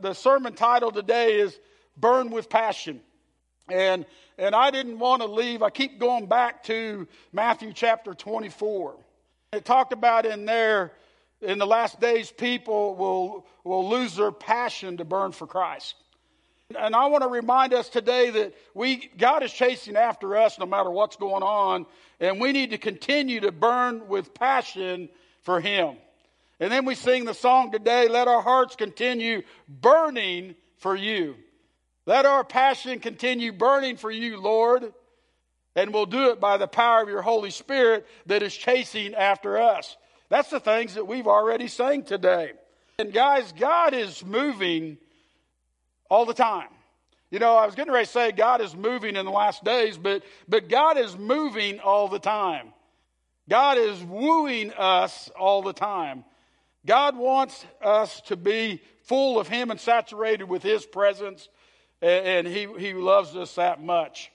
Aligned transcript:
The 0.00 0.14
sermon 0.14 0.54
title 0.54 0.92
today 0.92 1.40
is 1.40 1.58
Burn 1.96 2.30
with 2.30 2.48
Passion. 2.48 3.00
And, 3.68 4.06
and 4.38 4.54
I 4.54 4.70
didn't 4.70 4.98
want 4.98 5.22
to 5.22 5.28
leave. 5.28 5.62
I 5.62 5.70
keep 5.70 5.98
going 5.98 6.26
back 6.26 6.62
to 6.64 7.08
Matthew 7.32 7.72
chapter 7.72 8.14
24. 8.14 8.96
It 9.52 9.64
talked 9.64 9.92
about 9.92 10.24
in 10.24 10.44
there, 10.44 10.92
in 11.40 11.58
the 11.58 11.66
last 11.66 12.00
days, 12.00 12.30
people 12.30 12.94
will, 12.94 13.46
will 13.64 13.88
lose 13.88 14.14
their 14.14 14.30
passion 14.30 14.98
to 14.98 15.04
burn 15.04 15.32
for 15.32 15.46
Christ. 15.46 15.96
And 16.78 16.94
I 16.94 17.06
want 17.06 17.22
to 17.22 17.28
remind 17.28 17.72
us 17.72 17.88
today 17.88 18.30
that 18.30 18.54
we, 18.74 19.10
God 19.16 19.42
is 19.42 19.52
chasing 19.52 19.96
after 19.96 20.36
us 20.36 20.58
no 20.58 20.66
matter 20.66 20.90
what's 20.90 21.16
going 21.16 21.42
on, 21.42 21.86
and 22.20 22.40
we 22.40 22.52
need 22.52 22.70
to 22.70 22.78
continue 22.78 23.40
to 23.40 23.50
burn 23.50 24.06
with 24.06 24.34
passion 24.34 25.08
for 25.42 25.60
Him. 25.60 25.96
And 26.60 26.72
then 26.72 26.84
we 26.84 26.94
sing 26.94 27.24
the 27.24 27.34
song 27.34 27.70
today, 27.70 28.08
Let 28.08 28.28
Our 28.28 28.42
Hearts 28.42 28.74
Continue 28.76 29.42
Burning 29.68 30.56
for 30.78 30.96
You. 30.96 31.36
Let 32.06 32.24
our 32.24 32.42
passion 32.42 33.00
continue 33.00 33.52
burning 33.52 33.96
for 33.96 34.10
you, 34.10 34.40
Lord. 34.40 34.92
And 35.76 35.92
we'll 35.92 36.06
do 36.06 36.30
it 36.30 36.40
by 36.40 36.56
the 36.56 36.66
power 36.66 37.02
of 37.02 37.08
your 37.08 37.22
Holy 37.22 37.50
Spirit 37.50 38.06
that 38.26 38.42
is 38.42 38.56
chasing 38.56 39.14
after 39.14 39.58
us. 39.58 39.96
That's 40.28 40.50
the 40.50 40.58
things 40.58 40.94
that 40.94 41.06
we've 41.06 41.26
already 41.26 41.68
sang 41.68 42.04
today. 42.04 42.52
And 42.98 43.12
guys, 43.12 43.52
God 43.52 43.94
is 43.94 44.24
moving 44.24 44.98
all 46.10 46.24
the 46.24 46.34
time. 46.34 46.68
You 47.30 47.38
know, 47.38 47.54
I 47.54 47.66
was 47.66 47.74
getting 47.74 47.92
ready 47.92 48.06
to 48.06 48.10
say 48.10 48.32
God 48.32 48.60
is 48.62 48.74
moving 48.74 49.14
in 49.14 49.26
the 49.26 49.30
last 49.30 49.62
days, 49.62 49.98
but, 49.98 50.22
but 50.48 50.68
God 50.68 50.96
is 50.96 51.16
moving 51.16 51.78
all 51.78 52.08
the 52.08 52.18
time. 52.18 52.72
God 53.48 53.76
is 53.78 54.02
wooing 54.02 54.72
us 54.72 55.28
all 55.38 55.62
the 55.62 55.74
time. 55.74 56.24
God 56.88 57.18
wants 57.18 57.66
us 57.82 58.22
to 58.22 58.36
be 58.36 58.80
full 59.02 59.38
of 59.38 59.46
Him 59.46 59.70
and 59.70 59.78
saturated 59.78 60.44
with 60.44 60.62
His 60.62 60.86
presence, 60.86 61.46
and 62.00 62.46
He, 62.46 62.66
he 62.78 62.94
loves 62.94 63.36
us 63.36 63.56
that 63.56 63.82
much. 63.82 64.32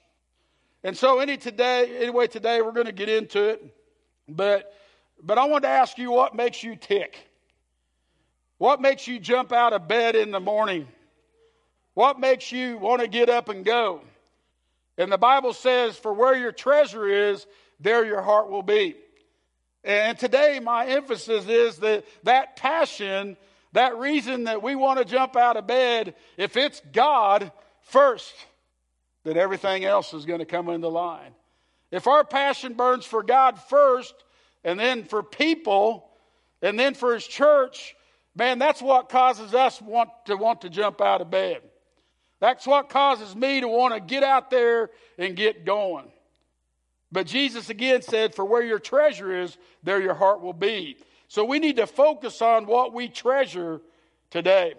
And 0.84 0.96
so, 0.96 1.20
any 1.20 1.36
today, 1.38 1.98
anyway, 1.98 2.28
today 2.28 2.62
we're 2.62 2.72
going 2.72 2.86
to 2.86 2.92
get 2.92 3.10
into 3.10 3.50
it, 3.50 3.76
but 4.30 4.72
but 5.24 5.40
I 5.40 5.46
want 5.46 5.64
to 5.64 5.70
ask 5.70 5.98
you 5.98 6.12
what 6.12 6.36
makes 6.36 6.62
you 6.62 6.76
tick. 6.76 7.18
What 8.60 8.80
makes 8.80 9.08
you 9.08 9.20
jump 9.20 9.52
out 9.52 9.74
of 9.74 9.88
bed 9.88 10.16
in 10.16 10.30
the 10.30 10.40
morning? 10.40 10.88
What 11.96 12.20
makes 12.20 12.52
you 12.52 12.78
want 12.78 13.02
to 13.02 13.08
get 13.08 13.30
up 13.30 13.50
and 13.50 13.66
go? 13.66 14.02
And 15.00 15.12
the 15.12 15.18
Bible 15.18 15.54
says, 15.54 15.98
"For 15.98 16.14
where 16.14 16.36
your 16.36 16.52
treasure 16.52 17.08
is, 17.08 17.48
there 17.80 18.06
your 18.06 18.22
heart 18.22 18.52
will 18.52 18.62
be." 18.62 18.96
And 19.84 20.18
today, 20.18 20.60
my 20.62 20.86
emphasis 20.86 21.48
is 21.48 21.78
that 21.78 22.06
that 22.24 22.56
passion, 22.56 23.36
that 23.74 23.98
reason 23.98 24.46
that 24.46 24.64
we 24.64 24.76
want 24.76 25.00
to 25.00 25.06
jump 25.06 25.36
out 25.36 25.58
of 25.58 25.68
bed, 25.68 26.16
if 26.38 26.56
it's 26.56 26.82
God 26.94 27.52
first, 27.82 28.34
then 29.24 29.38
everything 29.38 29.84
else 29.84 30.14
is 30.14 30.26
going 30.26 30.40
to 30.40 30.46
come 30.46 30.70
into 30.70 30.88
line. 30.88 31.32
If 31.92 32.08
our 32.08 32.24
passion 32.24 32.74
burns 32.74 33.06
for 33.06 33.24
God 33.24 33.60
first, 33.60 34.16
and 34.64 34.80
then 34.80 35.04
for 35.04 35.22
people, 35.22 36.10
and 36.62 36.80
then 36.80 36.94
for 36.94 37.14
His 37.14 37.28
church, 37.28 37.96
man, 38.36 38.60
that's 38.60 38.82
what 38.82 39.10
causes 39.10 39.54
us 39.54 39.82
want 39.82 40.10
to 40.26 40.36
want 40.38 40.62
to 40.62 40.70
jump 40.70 41.02
out 41.02 41.22
of 41.22 41.30
bed. 41.30 41.62
That's 42.40 42.66
what 42.66 42.90
causes 42.90 43.36
me 43.36 43.62
to 43.62 43.68
want 43.68 43.94
to 43.94 44.00
get 44.00 44.24
out 44.24 44.50
there 44.50 44.90
and 45.18 45.36
get 45.36 45.66
going. 45.66 46.12
But 47.14 47.28
Jesus 47.28 47.70
again 47.70 48.02
said, 48.02 48.34
For 48.34 48.44
where 48.44 48.64
your 48.64 48.80
treasure 48.80 49.40
is, 49.40 49.56
there 49.84 50.02
your 50.02 50.16
heart 50.16 50.42
will 50.42 50.52
be. 50.52 50.98
So 51.28 51.46
we 51.46 51.60
need 51.60 51.76
to 51.76 51.86
focus 51.86 52.42
on 52.42 52.66
what 52.66 52.92
we 52.92 53.08
treasure 53.08 53.82
today. 54.32 54.74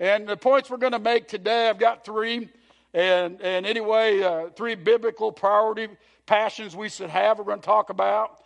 And 0.00 0.28
the 0.28 0.36
points 0.36 0.68
we're 0.68 0.78
going 0.78 0.92
to 0.92 0.98
make 0.98 1.28
today, 1.28 1.68
I've 1.68 1.78
got 1.78 2.04
three. 2.04 2.48
And, 2.92 3.40
and 3.40 3.64
anyway, 3.64 4.20
uh, 4.20 4.48
three 4.56 4.74
biblical 4.74 5.30
priority 5.30 5.88
passions 6.26 6.74
we 6.74 6.88
should 6.88 7.10
have, 7.10 7.38
we're 7.38 7.44
going 7.44 7.60
to 7.60 7.64
talk 7.64 7.88
about. 7.88 8.42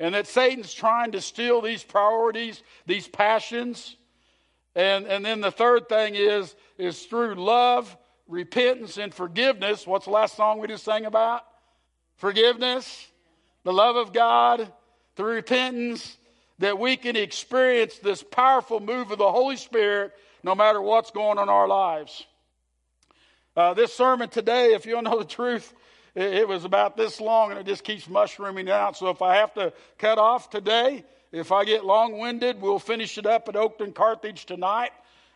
And 0.00 0.16
that 0.16 0.26
Satan's 0.26 0.74
trying 0.74 1.12
to 1.12 1.20
steal 1.20 1.60
these 1.60 1.84
priorities, 1.84 2.62
these 2.86 3.06
passions. 3.06 3.96
And, 4.74 5.06
and 5.06 5.24
then 5.24 5.40
the 5.40 5.52
third 5.52 5.88
thing 5.88 6.16
is, 6.16 6.56
is 6.76 7.04
through 7.04 7.36
love, 7.36 7.96
repentance, 8.26 8.98
and 8.98 9.14
forgiveness. 9.14 9.86
What's 9.86 10.06
the 10.06 10.12
last 10.12 10.36
song 10.36 10.58
we 10.58 10.66
just 10.66 10.84
sang 10.84 11.04
about? 11.04 11.44
Forgiveness, 12.18 13.08
the 13.64 13.72
love 13.72 13.96
of 13.96 14.12
God, 14.12 14.70
through 15.16 15.34
repentance, 15.34 16.16
that 16.58 16.78
we 16.78 16.96
can 16.96 17.16
experience 17.16 17.98
this 17.98 18.22
powerful 18.22 18.80
move 18.80 19.10
of 19.10 19.18
the 19.18 19.30
Holy 19.30 19.56
Spirit 19.56 20.12
no 20.42 20.54
matter 20.54 20.80
what's 20.80 21.10
going 21.10 21.38
on 21.38 21.44
in 21.44 21.48
our 21.48 21.66
lives. 21.66 22.24
Uh, 23.56 23.74
this 23.74 23.92
sermon 23.92 24.28
today, 24.28 24.74
if 24.74 24.86
you 24.86 24.92
don't 24.92 25.04
know 25.04 25.18
the 25.18 25.24
truth, 25.24 25.74
it, 26.14 26.34
it 26.34 26.48
was 26.48 26.64
about 26.64 26.96
this 26.96 27.20
long 27.20 27.50
and 27.50 27.58
it 27.58 27.66
just 27.66 27.82
keeps 27.82 28.08
mushrooming 28.08 28.70
out. 28.70 28.96
So 28.96 29.10
if 29.10 29.22
I 29.22 29.36
have 29.36 29.54
to 29.54 29.72
cut 29.98 30.18
off 30.18 30.50
today, 30.50 31.04
if 31.32 31.52
I 31.52 31.64
get 31.64 31.84
long 31.84 32.18
winded, 32.18 32.60
we'll 32.60 32.78
finish 32.78 33.18
it 33.18 33.26
up 33.26 33.48
at 33.48 33.54
Oakton 33.54 33.94
Carthage 33.94 34.46
tonight. 34.46 34.90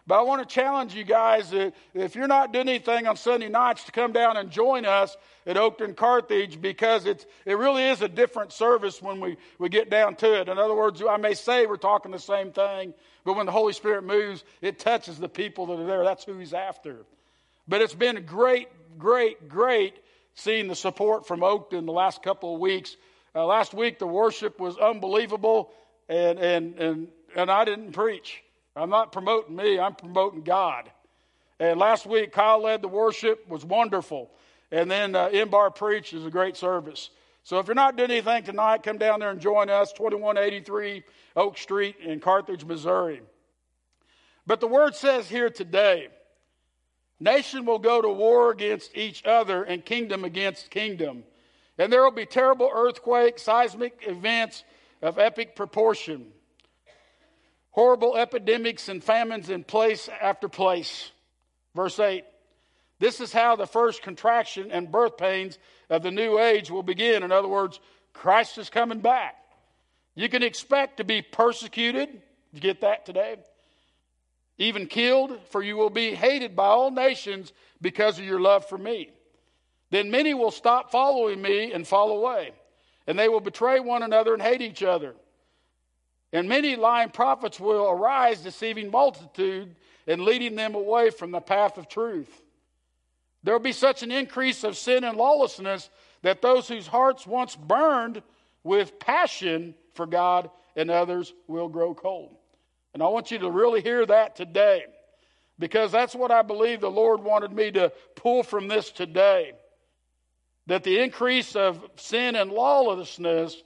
But 0.06 0.18
I 0.18 0.22
want 0.22 0.46
to 0.46 0.52
challenge 0.52 0.94
you 0.94 1.04
guys 1.04 1.50
that 1.50 1.74
if 1.94 2.16
you're 2.16 2.26
not 2.26 2.52
doing 2.52 2.68
anything 2.68 3.06
on 3.06 3.16
Sunday 3.16 3.48
nights 3.48 3.84
to 3.84 3.92
come 3.92 4.12
down 4.12 4.36
and 4.36 4.50
join 4.50 4.84
us 4.84 5.16
at 5.46 5.56
Oakton 5.56 5.94
Carthage 5.94 6.60
because 6.60 7.06
it's, 7.06 7.24
it 7.46 7.56
really 7.56 7.84
is 7.84 8.02
a 8.02 8.08
different 8.08 8.52
service 8.52 9.00
when 9.00 9.20
we, 9.20 9.36
we 9.60 9.68
get 9.68 9.90
down 9.90 10.16
to 10.16 10.40
it. 10.40 10.48
In 10.48 10.58
other 10.58 10.74
words, 10.74 11.00
I 11.08 11.18
may 11.18 11.34
say 11.34 11.66
we're 11.66 11.76
talking 11.76 12.10
the 12.10 12.18
same 12.18 12.50
thing, 12.50 12.94
but 13.24 13.36
when 13.36 13.46
the 13.46 13.52
Holy 13.52 13.72
Spirit 13.72 14.02
moves, 14.02 14.42
it 14.60 14.80
touches 14.80 15.18
the 15.18 15.28
people 15.28 15.66
that 15.66 15.78
are 15.78 15.86
there. 15.86 16.02
That's 16.02 16.24
who 16.24 16.36
He's 16.36 16.52
after. 16.52 17.04
But 17.68 17.80
it's 17.80 17.94
been 17.94 18.24
great, 18.26 18.68
great, 18.98 19.48
great 19.48 19.94
seeing 20.34 20.66
the 20.66 20.74
support 20.74 21.28
from 21.28 21.40
Oakton 21.40 21.86
the 21.86 21.92
last 21.92 22.24
couple 22.24 22.54
of 22.54 22.60
weeks. 22.60 22.96
Uh, 23.36 23.46
last 23.46 23.72
week, 23.72 24.00
the 24.00 24.06
worship 24.06 24.58
was 24.58 24.76
unbelievable, 24.78 25.70
and, 26.08 26.40
and, 26.40 26.78
and, 26.78 27.08
and 27.36 27.50
I 27.52 27.64
didn't 27.64 27.92
preach. 27.92 28.42
I'm 28.74 28.90
not 28.90 29.12
promoting 29.12 29.54
me, 29.54 29.78
I'm 29.78 29.94
promoting 29.94 30.42
God. 30.42 30.90
And 31.58 31.78
last 31.78 32.06
week, 32.06 32.32
Kyle 32.32 32.62
led 32.62 32.82
the 32.82 32.88
worship, 32.88 33.48
was 33.48 33.64
wonderful. 33.64 34.30
And 34.70 34.90
then 34.90 35.14
uh, 35.14 35.28
Imbar 35.28 35.74
preached 35.74 36.14
is 36.14 36.24
a 36.24 36.30
great 36.30 36.56
service. 36.56 37.10
So 37.44 37.58
if 37.58 37.66
you're 37.66 37.74
not 37.74 37.96
doing 37.96 38.10
anything 38.10 38.44
tonight, 38.44 38.82
come 38.82 38.98
down 38.98 39.20
there 39.20 39.30
and 39.30 39.40
join 39.40 39.68
us, 39.68 39.92
2183 39.92 41.02
Oak 41.36 41.58
Street 41.58 41.96
in 42.00 42.20
Carthage, 42.20 42.64
Missouri. 42.64 43.20
But 44.46 44.60
the 44.60 44.66
word 44.66 44.94
says 44.94 45.28
here 45.28 45.50
today, 45.50 46.08
nation 47.20 47.66
will 47.66 47.78
go 47.78 48.00
to 48.00 48.08
war 48.08 48.50
against 48.50 48.96
each 48.96 49.24
other 49.24 49.62
and 49.62 49.84
kingdom 49.84 50.24
against 50.24 50.70
kingdom. 50.70 51.24
And 51.78 51.92
there 51.92 52.02
will 52.02 52.10
be 52.10 52.26
terrible 52.26 52.70
earthquakes, 52.72 53.42
seismic 53.42 54.04
events 54.06 54.64
of 55.00 55.18
epic 55.18 55.54
proportion 55.54 56.32
horrible 57.72 58.16
epidemics 58.16 58.88
and 58.88 59.02
famines 59.02 59.50
in 59.50 59.64
place 59.64 60.08
after 60.20 60.48
place. 60.48 61.10
Verse 61.74 61.98
8 61.98 62.24
This 63.00 63.20
is 63.20 63.32
how 63.32 63.56
the 63.56 63.66
first 63.66 64.02
contraction 64.02 64.70
and 64.70 64.92
birth 64.92 65.16
pains 65.16 65.58
of 65.90 66.02
the 66.02 66.10
new 66.10 66.38
age 66.38 66.70
will 66.70 66.82
begin. 66.82 67.22
In 67.22 67.32
other 67.32 67.48
words, 67.48 67.80
Christ 68.12 68.58
is 68.58 68.70
coming 68.70 69.00
back. 69.00 69.34
You 70.14 70.28
can 70.28 70.42
expect 70.42 70.98
to 70.98 71.04
be 71.04 71.22
persecuted. 71.22 72.08
You 72.52 72.60
get 72.60 72.82
that 72.82 73.06
today? 73.06 73.36
Even 74.58 74.86
killed, 74.86 75.38
for 75.48 75.62
you 75.62 75.76
will 75.76 75.90
be 75.90 76.14
hated 76.14 76.54
by 76.54 76.66
all 76.66 76.90
nations 76.90 77.52
because 77.80 78.18
of 78.18 78.24
your 78.24 78.38
love 78.38 78.68
for 78.68 78.76
me. 78.76 79.10
Then 79.90 80.10
many 80.10 80.34
will 80.34 80.50
stop 80.50 80.90
following 80.90 81.40
me 81.40 81.72
and 81.72 81.86
fall 81.86 82.10
away, 82.10 82.52
and 83.06 83.18
they 83.18 83.28
will 83.28 83.40
betray 83.40 83.80
one 83.80 84.02
another 84.02 84.34
and 84.34 84.42
hate 84.42 84.60
each 84.60 84.82
other. 84.82 85.14
And 86.32 86.48
many 86.48 86.76
lying 86.76 87.10
prophets 87.10 87.60
will 87.60 87.90
arise, 87.90 88.40
deceiving 88.40 88.90
multitude 88.90 89.74
and 90.06 90.22
leading 90.22 90.54
them 90.54 90.74
away 90.74 91.10
from 91.10 91.30
the 91.30 91.40
path 91.40 91.76
of 91.78 91.88
truth. 91.88 92.42
There 93.42 93.54
will 93.54 93.60
be 93.60 93.72
such 93.72 94.02
an 94.02 94.10
increase 94.10 94.64
of 94.64 94.76
sin 94.76 95.04
and 95.04 95.16
lawlessness 95.16 95.90
that 96.22 96.42
those 96.42 96.68
whose 96.68 96.86
hearts 96.86 97.26
once 97.26 97.56
burned 97.56 98.22
with 98.64 98.98
passion 98.98 99.74
for 99.94 100.06
God 100.06 100.50
and 100.76 100.90
others 100.90 101.32
will 101.48 101.68
grow 101.68 101.94
cold. 101.94 102.36
And 102.94 103.02
I 103.02 103.08
want 103.08 103.30
you 103.30 103.38
to 103.38 103.50
really 103.50 103.80
hear 103.80 104.06
that 104.06 104.36
today 104.36 104.84
because 105.58 105.92
that's 105.92 106.14
what 106.14 106.30
I 106.30 106.42
believe 106.42 106.80
the 106.80 106.90
Lord 106.90 107.22
wanted 107.22 107.52
me 107.52 107.70
to 107.72 107.92
pull 108.14 108.42
from 108.42 108.68
this 108.68 108.90
today. 108.90 109.52
That 110.66 110.84
the 110.84 111.00
increase 111.00 111.56
of 111.56 111.82
sin 111.96 112.36
and 112.36 112.50
lawlessness 112.50 113.60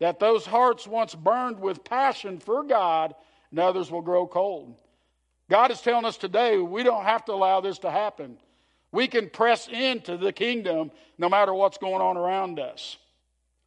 that 0.00 0.18
those 0.18 0.44
hearts 0.44 0.86
once 0.86 1.14
burned 1.14 1.60
with 1.60 1.84
passion 1.84 2.40
for 2.40 2.64
God 2.64 3.14
and 3.50 3.60
others 3.60 3.90
will 3.90 4.02
grow 4.02 4.26
cold. 4.26 4.74
God 5.48 5.70
is 5.70 5.80
telling 5.80 6.04
us 6.04 6.16
today 6.16 6.58
we 6.58 6.82
don't 6.82 7.04
have 7.04 7.24
to 7.26 7.32
allow 7.32 7.60
this 7.60 7.78
to 7.80 7.90
happen. 7.90 8.36
We 8.92 9.06
can 9.06 9.30
press 9.30 9.68
into 9.68 10.16
the 10.16 10.32
kingdom 10.32 10.90
no 11.18 11.28
matter 11.28 11.54
what's 11.54 11.78
going 11.78 12.00
on 12.00 12.16
around 12.16 12.58
us. 12.58 12.96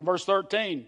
Verse 0.02 0.26
13 0.26 0.88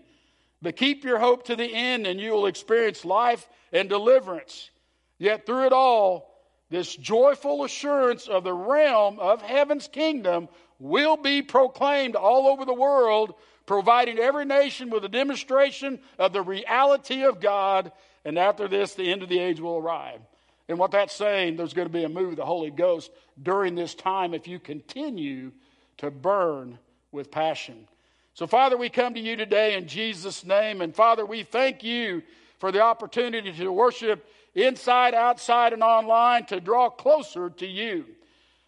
But 0.62 0.75
keep 0.75 1.03
your 1.03 1.19
hope 1.19 1.45
to 1.45 1.56
the 1.56 1.65
end, 1.65 2.07
and 2.07 2.19
you 2.19 2.31
will 2.31 2.48
experience 2.48 3.06
life 3.06 3.48
and 3.71 3.88
deliverance. 3.88 4.69
Yet 5.18 5.45
through 5.45 5.68
it 5.68 5.74
all, 5.74 6.33
this 6.69 6.95
joyful 6.95 7.63
assurance 7.63 8.27
of 8.27 8.44
the 8.44 8.53
realm 8.53 9.19
of 9.19 9.41
heaven's 9.41 9.88
kingdom 9.88 10.50
will 10.80 11.15
be 11.15 11.41
proclaimed 11.41 12.15
all 12.15 12.48
over 12.48 12.65
the 12.65 12.74
world, 12.74 13.36
providing 13.65 14.19
every 14.19 14.45
nation 14.45 14.89
with 14.89 15.03
a 15.06 15.09
demonstration 15.09 16.00
of 16.19 16.33
the 16.33 16.41
reality 16.41 17.23
of 17.23 17.39
God. 17.39 17.91
And 18.23 18.38
after 18.38 18.67
this, 18.67 18.95
the 18.95 19.12
end 19.12 19.23
of 19.23 19.29
the 19.29 19.39
age 19.39 19.59
will 19.59 19.77
arrive. 19.77 20.19
And 20.67 20.79
what 20.79 20.91
that's 20.91 21.13
saying, 21.13 21.57
there's 21.57 21.73
going 21.73 21.88
to 21.88 21.94
be 21.94 22.03
a 22.03 22.09
move 22.09 22.31
of 22.31 22.35
the 22.38 22.45
Holy 22.45 22.71
Ghost 22.71 23.12
during 23.41 23.75
this 23.75 23.94
time 23.94 24.33
if 24.33 24.47
you 24.47 24.59
continue 24.59 25.51
to 25.97 26.09
burn 26.09 26.79
with 27.12 27.31
passion. 27.31 27.88
So, 28.33 28.47
Father, 28.47 28.75
we 28.75 28.89
come 28.89 29.13
to 29.13 29.19
you 29.19 29.35
today 29.35 29.75
in 29.75 29.88
Jesus' 29.88 30.44
name. 30.44 30.81
And 30.81 30.94
Father, 30.94 31.25
we 31.25 31.44
thank 31.44 31.83
you 31.83 32.23
for 32.59 32.71
the 32.71 32.81
opportunity 32.81 33.53
to 33.53 33.71
worship 33.71 34.27
inside, 34.56 35.13
outside, 35.13 35.73
and 35.73 35.83
online 35.83 36.45
to 36.47 36.59
draw 36.59 36.89
closer 36.89 37.50
to 37.51 37.65
you. 37.65 38.06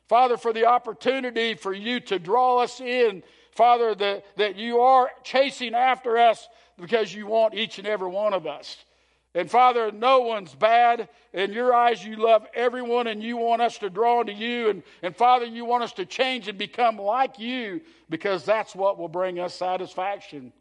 Father, 0.07 0.37
for 0.37 0.53
the 0.53 0.65
opportunity 0.65 1.55
for 1.55 1.73
you 1.73 1.99
to 2.01 2.19
draw 2.19 2.59
us 2.59 2.79
in. 2.79 3.23
Father, 3.57 3.95
that, 3.95 4.23
that 4.37 4.55
you 4.55 4.81
are 4.81 5.09
chasing 5.23 5.73
after 5.73 6.17
us 6.17 6.47
because 6.77 7.13
you 7.13 7.25
want 7.25 7.55
each 7.55 7.79
and 7.79 7.87
every 7.87 8.07
one 8.07 8.33
of 8.33 8.45
us. 8.45 8.77
And 9.33 9.49
Father, 9.49 9.91
no 9.91 10.21
one's 10.21 10.53
bad. 10.55 11.09
In 11.33 11.53
your 11.53 11.73
eyes, 11.73 12.03
you 12.03 12.15
love 12.15 12.45
everyone 12.53 13.07
and 13.07 13.21
you 13.21 13.35
want 13.37 13.61
us 13.61 13.79
to 13.79 13.89
draw 13.89 14.23
to 14.23 14.31
you. 14.31 14.69
And, 14.69 14.83
and 15.01 15.15
Father, 15.15 15.45
you 15.45 15.65
want 15.65 15.83
us 15.83 15.93
to 15.93 16.05
change 16.05 16.47
and 16.47 16.57
become 16.57 16.97
like 16.97 17.39
you 17.39 17.81
because 18.09 18.45
that's 18.45 18.75
what 18.75 18.97
will 18.97 19.09
bring 19.09 19.39
us 19.39 19.53
satisfaction. 19.53 20.53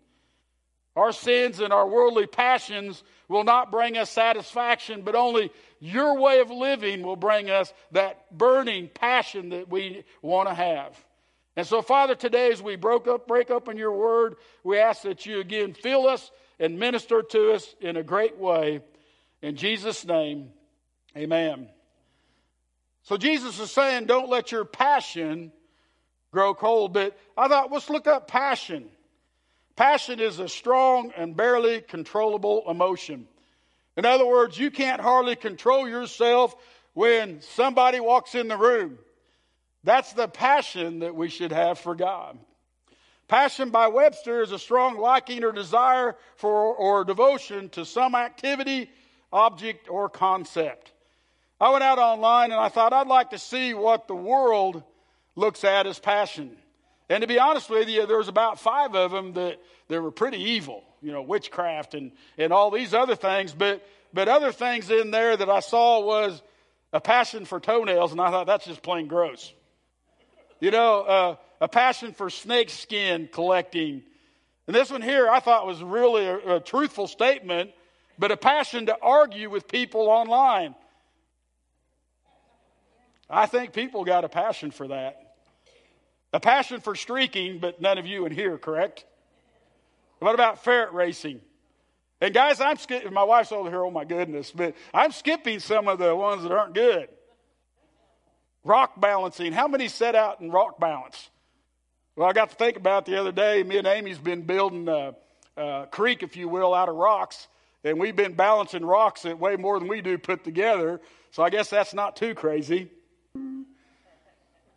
Our 0.97 1.13
sins 1.13 1.61
and 1.61 1.75
our 1.75 1.87
worldly 1.87 2.27
passions 2.27 3.05
will 3.29 3.45
not 3.45 3.71
bring 3.71 3.99
us 3.99 4.11
satisfaction, 4.11 5.03
but 5.03 5.15
only 5.15 5.53
your 5.81 6.19
way 6.19 6.41
of 6.41 6.51
living 6.51 7.03
will 7.03 7.17
bring 7.17 7.51
us 7.51 7.73
that 7.93 8.37
burning 8.37 8.89
passion 8.89 9.51
that 9.51 9.69
we 9.69 10.05
want 10.23 10.49
to 10.49 10.55
have. 10.55 10.99
And 11.57 11.67
so, 11.67 11.81
Father, 11.81 12.15
today 12.15 12.53
as 12.53 12.63
we 12.63 12.77
broke 12.77 13.09
up, 13.09 13.27
break 13.27 13.51
open 13.51 13.79
your 13.79 13.93
word, 13.93 14.37
we 14.63 14.79
ask 14.79 15.03
that 15.03 15.25
you 15.25 15.41
again 15.41 15.73
fill 15.73 16.07
us 16.07 16.31
and 16.61 16.79
minister 16.79 17.23
to 17.23 17.53
us 17.53 17.75
in 17.81 17.97
a 17.97 18.03
great 18.03 18.39
way. 18.39 18.83
In 19.41 19.57
Jesus' 19.57 20.05
name, 20.05 20.51
amen. 21.17 21.69
So 23.03 23.17
Jesus 23.17 23.59
is 23.59 23.71
saying, 23.71 24.07
don't 24.07 24.29
let 24.29 24.53
your 24.53 24.65
passion 24.65 25.53
grow 26.33 26.55
cold. 26.55 26.93
But 26.93 27.17
I 27.37 27.49
thought, 27.49 27.73
let's 27.73 27.89
look 27.89 28.07
up 28.07 28.29
passion. 28.29 28.89
Passion 29.77 30.21
is 30.21 30.39
a 30.39 30.49
strong 30.49 31.13
and 31.17 31.37
barely 31.37 31.81
controllable 31.81 32.65
emotion. 32.69 33.29
In 33.97 34.05
other 34.05 34.27
words, 34.27 34.59
you 34.59 34.71
can't 34.71 35.01
hardly 35.01 35.37
control 35.37 35.89
yourself 35.89 36.55
when 36.95 37.41
somebody 37.41 38.01
walks 38.01 38.35
in 38.35 38.49
the 38.49 38.57
room. 38.57 38.99
That's 39.85 40.13
the 40.13 40.29
passion 40.29 41.01
that 41.01 41.15
we 41.15 41.29
should 41.29 41.53
have 41.53 41.79
for 41.79 41.95
God. 41.95 42.39
Passion 43.29 43.71
by 43.71 43.89
Webster 43.89 44.43
is 44.43 44.53
a 44.53 44.59
strong 44.59 44.99
liking 44.99 45.43
or 45.43 45.53
desire 45.53 46.17
for 46.37 46.75
or 46.75 47.05
devotion 47.05 47.69
to 47.71 47.85
some 47.85 48.15
activity, 48.15 48.89
object, 49.33 49.89
or 49.89 50.09
concept. 50.09 50.93
I 51.61 51.71
went 51.71 51.83
out 51.83 51.99
online 51.99 52.53
and 52.53 52.61
I 52.61 52.69
thought 52.69 52.93
I'd 52.93 53.09
like 53.09 53.31
to 53.31 53.39
see 53.39 53.75
what 53.75 54.07
the 54.07 54.15
world 54.15 54.83
looks 55.35 55.65
at 55.65 55.87
as 55.87 55.99
passion. 55.99 56.57
And 57.09 57.23
to 57.23 57.27
be 57.27 57.39
honest 57.39 57.71
with 57.71 57.89
you, 57.89 58.07
there 58.07 58.19
was 58.19 58.29
about 58.29 58.61
five 58.61 58.95
of 58.95 59.11
them 59.11 59.33
that, 59.35 59.61
that 59.89 60.03
were 60.03 60.11
pretty 60.11 60.39
evil, 60.39 60.85
you 61.03 61.13
know, 61.13 61.23
witchcraft 61.23 61.95
and, 61.95 62.13
and 62.37 62.53
all 62.53 62.71
these 62.71 62.95
other 62.95 63.15
things. 63.15 63.55
But, 63.55 63.87
but 64.13 64.29
other 64.29 64.53
things 64.53 64.91
in 64.91 65.11
there 65.11 65.37
that 65.37 65.49
I 65.49 65.61
saw 65.61 66.01
was 66.01 66.43
a 66.93 67.01
passion 67.01 67.45
for 67.45 67.61
toenails, 67.61 68.13
and 68.13 68.21
I 68.21 68.31
thought 68.31 68.47
that's 68.47 68.67
just 68.67 68.83
plain 68.83 69.07
gross. 69.07 69.53
You 70.61 70.71
know, 70.71 71.03
uh, 71.03 71.37
a 71.61 71.69
passion 71.69 72.13
for 72.13 72.31
snake 72.31 72.71
skin 72.71 73.29
collecting. 73.31 74.03
And 74.67 74.75
this 74.75 74.91
one 74.91 75.03
here 75.03 75.29
I 75.29 75.41
thought 75.41 75.67
was 75.67 75.83
really 75.83 76.27
a, 76.27 76.57
a 76.57 76.61
truthful 76.61 77.07
statement, 77.07 77.71
but 78.19 78.33
a 78.33 78.37
passion 78.37 78.87
to 78.87 78.97
argue 79.01 79.51
with 79.51 79.69
people 79.69 80.09
online. 80.09 80.75
I 83.29 83.47
think 83.47 83.73
people 83.73 84.05
got 84.05 84.25
a 84.25 84.29
passion 84.29 84.71
for 84.71 84.89
that. 84.89 85.35
A 86.33 86.41
passion 86.41 86.81
for 86.81 86.95
streaking, 86.95 87.59
but 87.59 87.81
none 87.81 87.99
of 87.99 88.07
you 88.07 88.27
in 88.27 88.33
here, 88.33 88.59
correct? 88.59 89.05
What 90.19 90.35
about 90.35 90.65
ferret 90.65 90.93
racing? 90.93 91.41
And 92.21 92.33
guys, 92.33 92.61
I'm 92.61 92.77
skipping, 92.77 93.13
my 93.13 93.25
wife's 93.25 93.53
over 93.53 93.69
here, 93.69 93.85
oh 93.85 93.91
my 93.91 94.05
goodness, 94.05 94.51
but 94.51 94.75
I'm 94.95 95.13
skipping 95.13 95.61
some 95.61 95.87
of 95.87 95.99
the 95.99 96.15
ones 96.17 96.43
that 96.45 96.53
aren't 96.53 96.75
good. 96.75 97.09
Rock 98.67 99.01
balancing. 99.01 99.53
How 99.53 99.69
many 99.69 99.87
set 99.87 100.17
out 100.17 100.41
in 100.41 100.51
rock 100.51 100.81
balance? 100.81 101.31
Well, 102.17 102.29
I 102.29 102.33
got 102.33 102.51
to 102.51 102.57
think 102.57 102.77
about 102.77 103.07
the 103.07 103.17
other 103.21 103.31
day. 103.31 103.63
Me 103.63 103.79
and 103.79 103.87
Amy's 103.87 104.19
been 104.19 104.43
building 104.43 104.89
a, 104.89 105.15
a 105.57 105.87
creek, 105.89 106.25
if 106.25 106.37
you 106.37 106.49
will, 106.49 106.75
out 106.75 106.89
of 106.89 106.97
rocks, 106.97 107.47
and 107.85 108.01
we've 108.01 108.17
been 108.17 108.33
balancing 108.33 108.85
rocks 108.85 109.25
at 109.25 109.39
way 109.39 109.55
more 109.55 109.79
than 109.79 109.87
we 109.87 110.01
do 110.01 110.19
put 110.19 110.43
together. 110.43 111.01
So 111.31 111.45
I 111.45 111.51
guess 111.51 111.71
that's 111.71 111.95
not 111.95 112.17
too 112.17 112.35
crazy. 112.35 112.91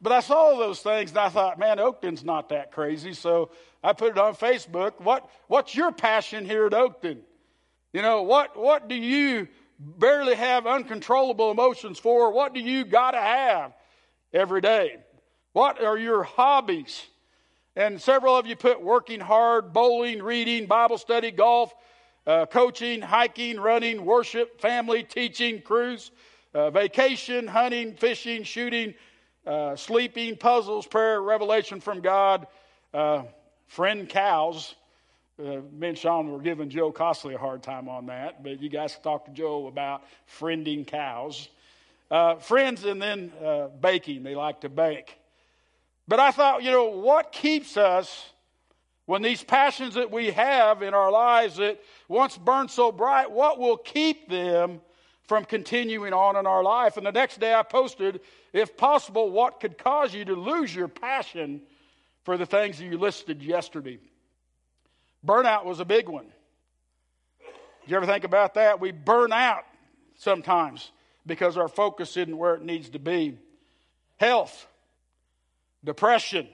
But 0.02 0.12
I 0.12 0.20
saw 0.20 0.56
those 0.56 0.82
things 0.82 1.10
and 1.10 1.18
I 1.18 1.30
thought, 1.30 1.58
man, 1.58 1.80
Oakton's 1.80 2.24
not 2.24 2.50
that 2.50 2.72
crazy. 2.72 3.14
So 3.14 3.50
I 3.84 3.94
put 3.94 4.12
it 4.12 4.18
on 4.20 4.36
Facebook. 4.36 5.02
What, 5.02 5.28
what's 5.48 5.74
your 5.74 5.92
passion 5.92 6.46
here 6.46 6.68
at 6.68 6.74
Oakton? 6.74 7.18
You 7.92 8.04
know, 8.04 8.22
what, 8.22 8.56
what 8.56 8.88
do 8.88 8.96
you 8.96 9.48
barely 9.80 10.36
have 10.36 10.68
uncontrollable 10.68 11.50
emotions 11.50 11.98
for? 11.98 12.32
What 12.32 12.54
do 12.54 12.60
you 12.60 12.86
got 12.86 13.12
to 13.12 13.20
have 13.20 13.74
every 14.34 14.62
day? 14.62 14.98
What 15.54 15.84
are 15.84 15.98
your 15.98 16.24
hobbies? 16.24 17.08
And 17.76 18.02
several 18.02 18.36
of 18.36 18.46
you 18.46 18.56
put 18.56 18.82
working 18.82 19.20
hard, 19.20 19.74
bowling, 19.74 20.22
reading, 20.22 20.66
Bible 20.66 20.98
study, 20.98 21.32
golf, 21.32 21.74
uh, 22.28 22.46
coaching, 22.46 23.02
hiking, 23.02 23.60
running, 23.60 24.06
worship, 24.06 24.60
family, 24.60 25.04
teaching, 25.04 25.62
cruise, 25.62 26.12
uh, 26.54 26.70
vacation, 26.70 27.48
hunting, 27.48 27.94
fishing, 27.96 28.44
shooting, 28.44 28.94
uh, 29.46 29.76
sleeping, 29.76 30.36
puzzles, 30.36 30.86
prayer, 30.86 31.22
revelation 31.22 31.80
from 31.80 32.02
God, 32.02 32.48
uh, 32.94 33.24
friend 33.68 34.10
cows. 34.10 34.76
Uh, 35.40 35.62
me 35.72 35.90
and 35.90 35.98
Sean 35.98 36.30
were 36.32 36.42
giving 36.42 36.70
Joe 36.70 36.92
Costley 36.92 37.34
a 37.36 37.38
hard 37.38 37.64
time 37.64 37.88
on 37.88 38.08
that, 38.08 38.44
but 38.44 38.62
you 38.62 38.68
guys 38.68 38.98
talk 39.02 39.26
to 39.26 39.32
Joe 39.32 39.68
about 39.68 40.04
friending 40.28 40.86
cows. 40.86 41.50
Uh, 42.10 42.36
friends 42.36 42.86
and 42.86 43.02
then 43.02 43.32
uh, 43.44 43.68
baking. 43.68 44.24
They 44.24 44.36
like 44.36 44.62
to 44.62 44.70
bake. 44.70 45.18
But 46.08 46.20
I 46.20 46.32
thought, 46.32 46.64
you 46.64 46.72
know, 46.72 46.86
what 46.86 47.32
keeps 47.32 47.78
us 47.78 48.32
when 49.06 49.22
these 49.22 49.44
passions 49.44 49.96
that 49.96 50.12
we 50.12 50.32
have 50.32 50.82
in 50.82 50.94
our 50.94 51.12
lives 51.12 51.58
that 51.58 51.80
once 52.08 52.38
burned 52.38 52.72
so 52.72 52.92
bright, 52.92 53.32
what 53.32 53.60
will 53.60 53.78
keep 53.78 54.30
them 54.30 54.82
from 55.30 55.46
continuing 55.46 56.12
on 56.12 56.36
in 56.36 56.48
our 56.48 56.64
life. 56.64 56.98
And 56.98 57.06
the 57.06 57.12
next 57.12 57.40
day 57.40 57.54
I 57.54 57.62
posted, 57.62 58.22
if 58.52 58.76
possible, 58.76 59.30
what 59.30 59.60
could 59.60 59.78
cause 59.78 60.12
you 60.12 60.26
to 60.26 60.34
lose 60.34 60.74
your 60.74 60.88
passion 60.88 61.62
for 62.24 62.36
the 62.36 62.48
things 62.48 62.80
that 62.80 62.86
you 62.86 62.98
listed 62.98 63.44
yesterday. 63.44 64.00
Burnout 65.26 65.66
was 65.66 65.80
a 65.80 65.86
big 65.86 66.10
one. 66.10 66.26
Did 67.82 67.92
you 67.92 67.98
ever 67.98 68.08
think 68.08 68.24
about 68.24 68.56
that? 68.56 68.80
We 68.80 68.92
burn 68.92 69.32
out 69.32 69.66
sometimes 70.16 70.92
because 71.30 71.56
our 71.56 71.70
focus 71.70 72.18
isn't 72.18 72.38
where 72.38 72.56
it 72.56 72.64
needs 72.64 72.90
to 72.90 73.00
be. 73.00 73.38
Health, 74.18 74.68
depression, 75.82 76.50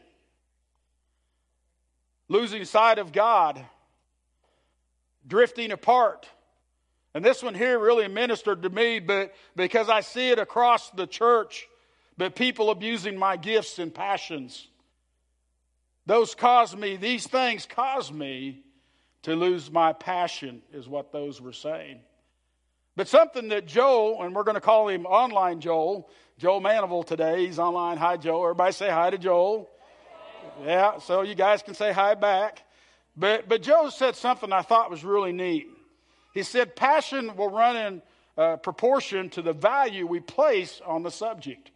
losing 2.27 2.63
sight 2.65 2.99
of 2.99 3.11
God, 3.11 3.65
drifting 5.27 5.71
apart, 5.71 6.29
and 7.15 7.23
this 7.23 7.41
one 7.41 7.55
here 7.55 7.79
really 7.79 8.09
ministered 8.09 8.63
to 8.63 8.69
me, 8.69 8.99
but 8.99 9.33
because 9.55 9.87
I 9.87 10.01
see 10.01 10.31
it 10.31 10.37
across 10.37 10.89
the 10.89 11.07
church, 11.07 11.67
but 12.17 12.35
people 12.35 12.69
abusing 12.69 13.17
my 13.17 13.37
gifts 13.37 13.79
and 13.79 13.93
passions. 13.93 14.67
Those 16.05 16.35
cause 16.35 16.75
me, 16.75 16.97
these 16.97 17.25
things 17.25 17.65
cause 17.65 18.11
me 18.11 18.63
to 19.23 19.33
lose 19.35 19.71
my 19.71 19.93
passion, 19.93 20.61
is 20.73 20.87
what 20.89 21.13
those 21.13 21.41
were 21.41 21.53
saying. 21.53 21.99
But 22.95 23.09
something 23.09 23.49
that 23.49 23.65
Joel, 23.65 24.23
and 24.23 24.33
we're 24.33 24.43
going 24.43 24.55
to 24.55 24.61
call 24.61 24.87
him 24.87 25.05
online 25.05 25.59
Joel, 25.59 26.09
Joel 26.37 26.61
Manival 26.61 27.05
today, 27.05 27.45
he's 27.45 27.59
online. 27.59 27.97
Hi, 27.97 28.15
Joel. 28.15 28.43
Everybody 28.43 28.71
say 28.71 28.89
hi 28.89 29.09
to 29.09 29.17
Joel. 29.17 29.69
Yeah, 30.63 30.99
so 30.99 31.21
you 31.21 31.35
guys 31.35 31.61
can 31.61 31.73
say 31.73 31.91
hi 31.91 32.15
back. 32.15 32.63
But, 33.17 33.49
but 33.49 33.61
Joel 33.61 33.91
said 33.91 34.15
something 34.15 34.53
I 34.53 34.61
thought 34.61 34.89
was 34.89 35.03
really 35.03 35.33
neat. 35.33 35.67
He 36.33 36.43
said, 36.43 36.75
passion 36.75 37.35
will 37.35 37.49
run 37.49 37.75
in 37.75 38.01
uh, 38.37 38.57
proportion 38.57 39.29
to 39.31 39.41
the 39.41 39.53
value 39.53 40.05
we 40.05 40.19
place 40.21 40.81
on 40.85 41.03
the 41.03 41.11
subject. 41.11 41.71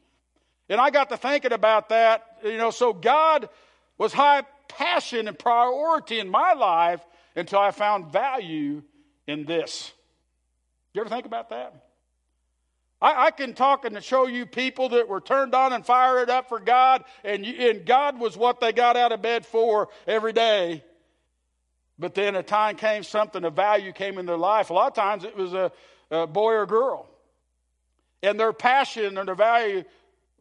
And 0.70 0.80
I 0.80 0.90
got 0.90 1.10
to 1.10 1.18
thinking 1.18 1.52
about 1.52 1.90
that, 1.90 2.26
you 2.44 2.58
know, 2.58 2.72
so 2.72 2.94
God 2.94 3.50
was 3.98 4.14
high 4.14 4.44
passion 4.68 5.28
and 5.28 5.38
priority 5.38 6.20
in 6.20 6.30
my 6.30 6.54
life 6.54 7.02
until 7.36 7.60
I 7.60 7.72
found 7.72 8.12
value 8.12 8.84
in 9.28 9.46
this. 9.46 9.92
You 10.94 11.02
ever 11.02 11.10
think 11.10 11.26
about 11.26 11.50
that? 11.50 11.86
I, 13.02 13.28
I, 13.28 13.32
can 13.32 13.54
talk 13.54 13.86
and 13.86 14.04
show 14.04 14.28
you 14.28 14.46
people 14.46 14.90
that 14.90 15.08
were 15.08 15.22
turned 15.22 15.56
on 15.56 15.72
and 15.72 15.86
fired 15.86 16.30
up 16.30 16.50
for 16.50 16.60
God, 16.60 17.06
and, 17.24 17.46
you, 17.46 17.70
and 17.70 17.86
God 17.86 18.20
was 18.20 18.36
what 18.36 18.60
they 18.60 18.74
got 18.74 18.98
out 18.98 19.12
of 19.12 19.22
bed 19.22 19.46
for 19.46 19.88
every 20.06 20.34
day. 20.34 20.84
But 21.98 22.14
then 22.14 22.36
a 22.36 22.44
time 22.44 22.76
came, 22.76 23.04
something 23.04 23.44
of 23.44 23.56
value 23.56 23.94
came 23.94 24.18
in 24.18 24.26
their 24.26 24.38
life. 24.38 24.70
A 24.70 24.74
lot 24.74 24.88
of 24.88 24.94
times 24.94 25.24
it 25.24 25.36
was 25.36 25.54
a, 25.54 25.72
a 26.12 26.28
boy 26.28 26.54
or 26.54 26.66
girl. 26.66 27.10
And 28.24 28.40
their 28.40 28.54
passion 28.54 29.18
and 29.18 29.28
their 29.28 29.36
value 29.36 29.84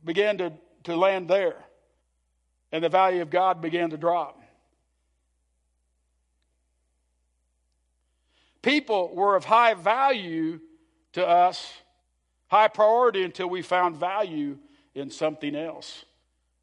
began 0.04 0.38
to, 0.38 0.52
to 0.84 0.96
land 0.96 1.28
there. 1.28 1.56
And 2.72 2.82
the 2.82 2.88
value 2.88 3.22
of 3.22 3.30
God 3.30 3.60
began 3.60 3.90
to 3.90 3.96
drop. 3.96 4.37
People 8.62 9.14
were 9.14 9.36
of 9.36 9.44
high 9.44 9.74
value 9.74 10.60
to 11.12 11.26
us 11.26 11.72
high 12.48 12.68
priority 12.68 13.22
until 13.22 13.48
we 13.48 13.62
found 13.62 13.96
value 13.96 14.58
in 14.94 15.10
something 15.10 15.54
else. 15.54 16.04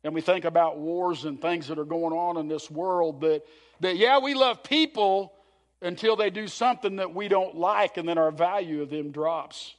And 0.04 0.14
we 0.14 0.22
think 0.22 0.46
about 0.46 0.78
wars 0.78 1.26
and 1.26 1.42
things 1.42 1.68
that 1.68 1.80
are 1.80 1.86
going 1.86 2.14
on 2.14 2.38
in 2.38 2.48
this 2.48 2.70
world 2.70 3.22
that, 3.22 3.44
that 3.80 3.98
yeah, 3.98 4.20
we 4.20 4.34
love 4.34 4.64
people 4.64 5.34
until 5.82 6.16
they 6.16 6.30
do 6.30 6.48
something 6.48 6.98
that 6.98 7.14
we 7.14 7.28
don't 7.28 7.56
like, 7.56 7.98
and 7.98 8.08
then 8.08 8.18
our 8.18 8.32
value 8.32 8.82
of 8.82 8.90
them 8.90 9.12
drops. 9.12 9.76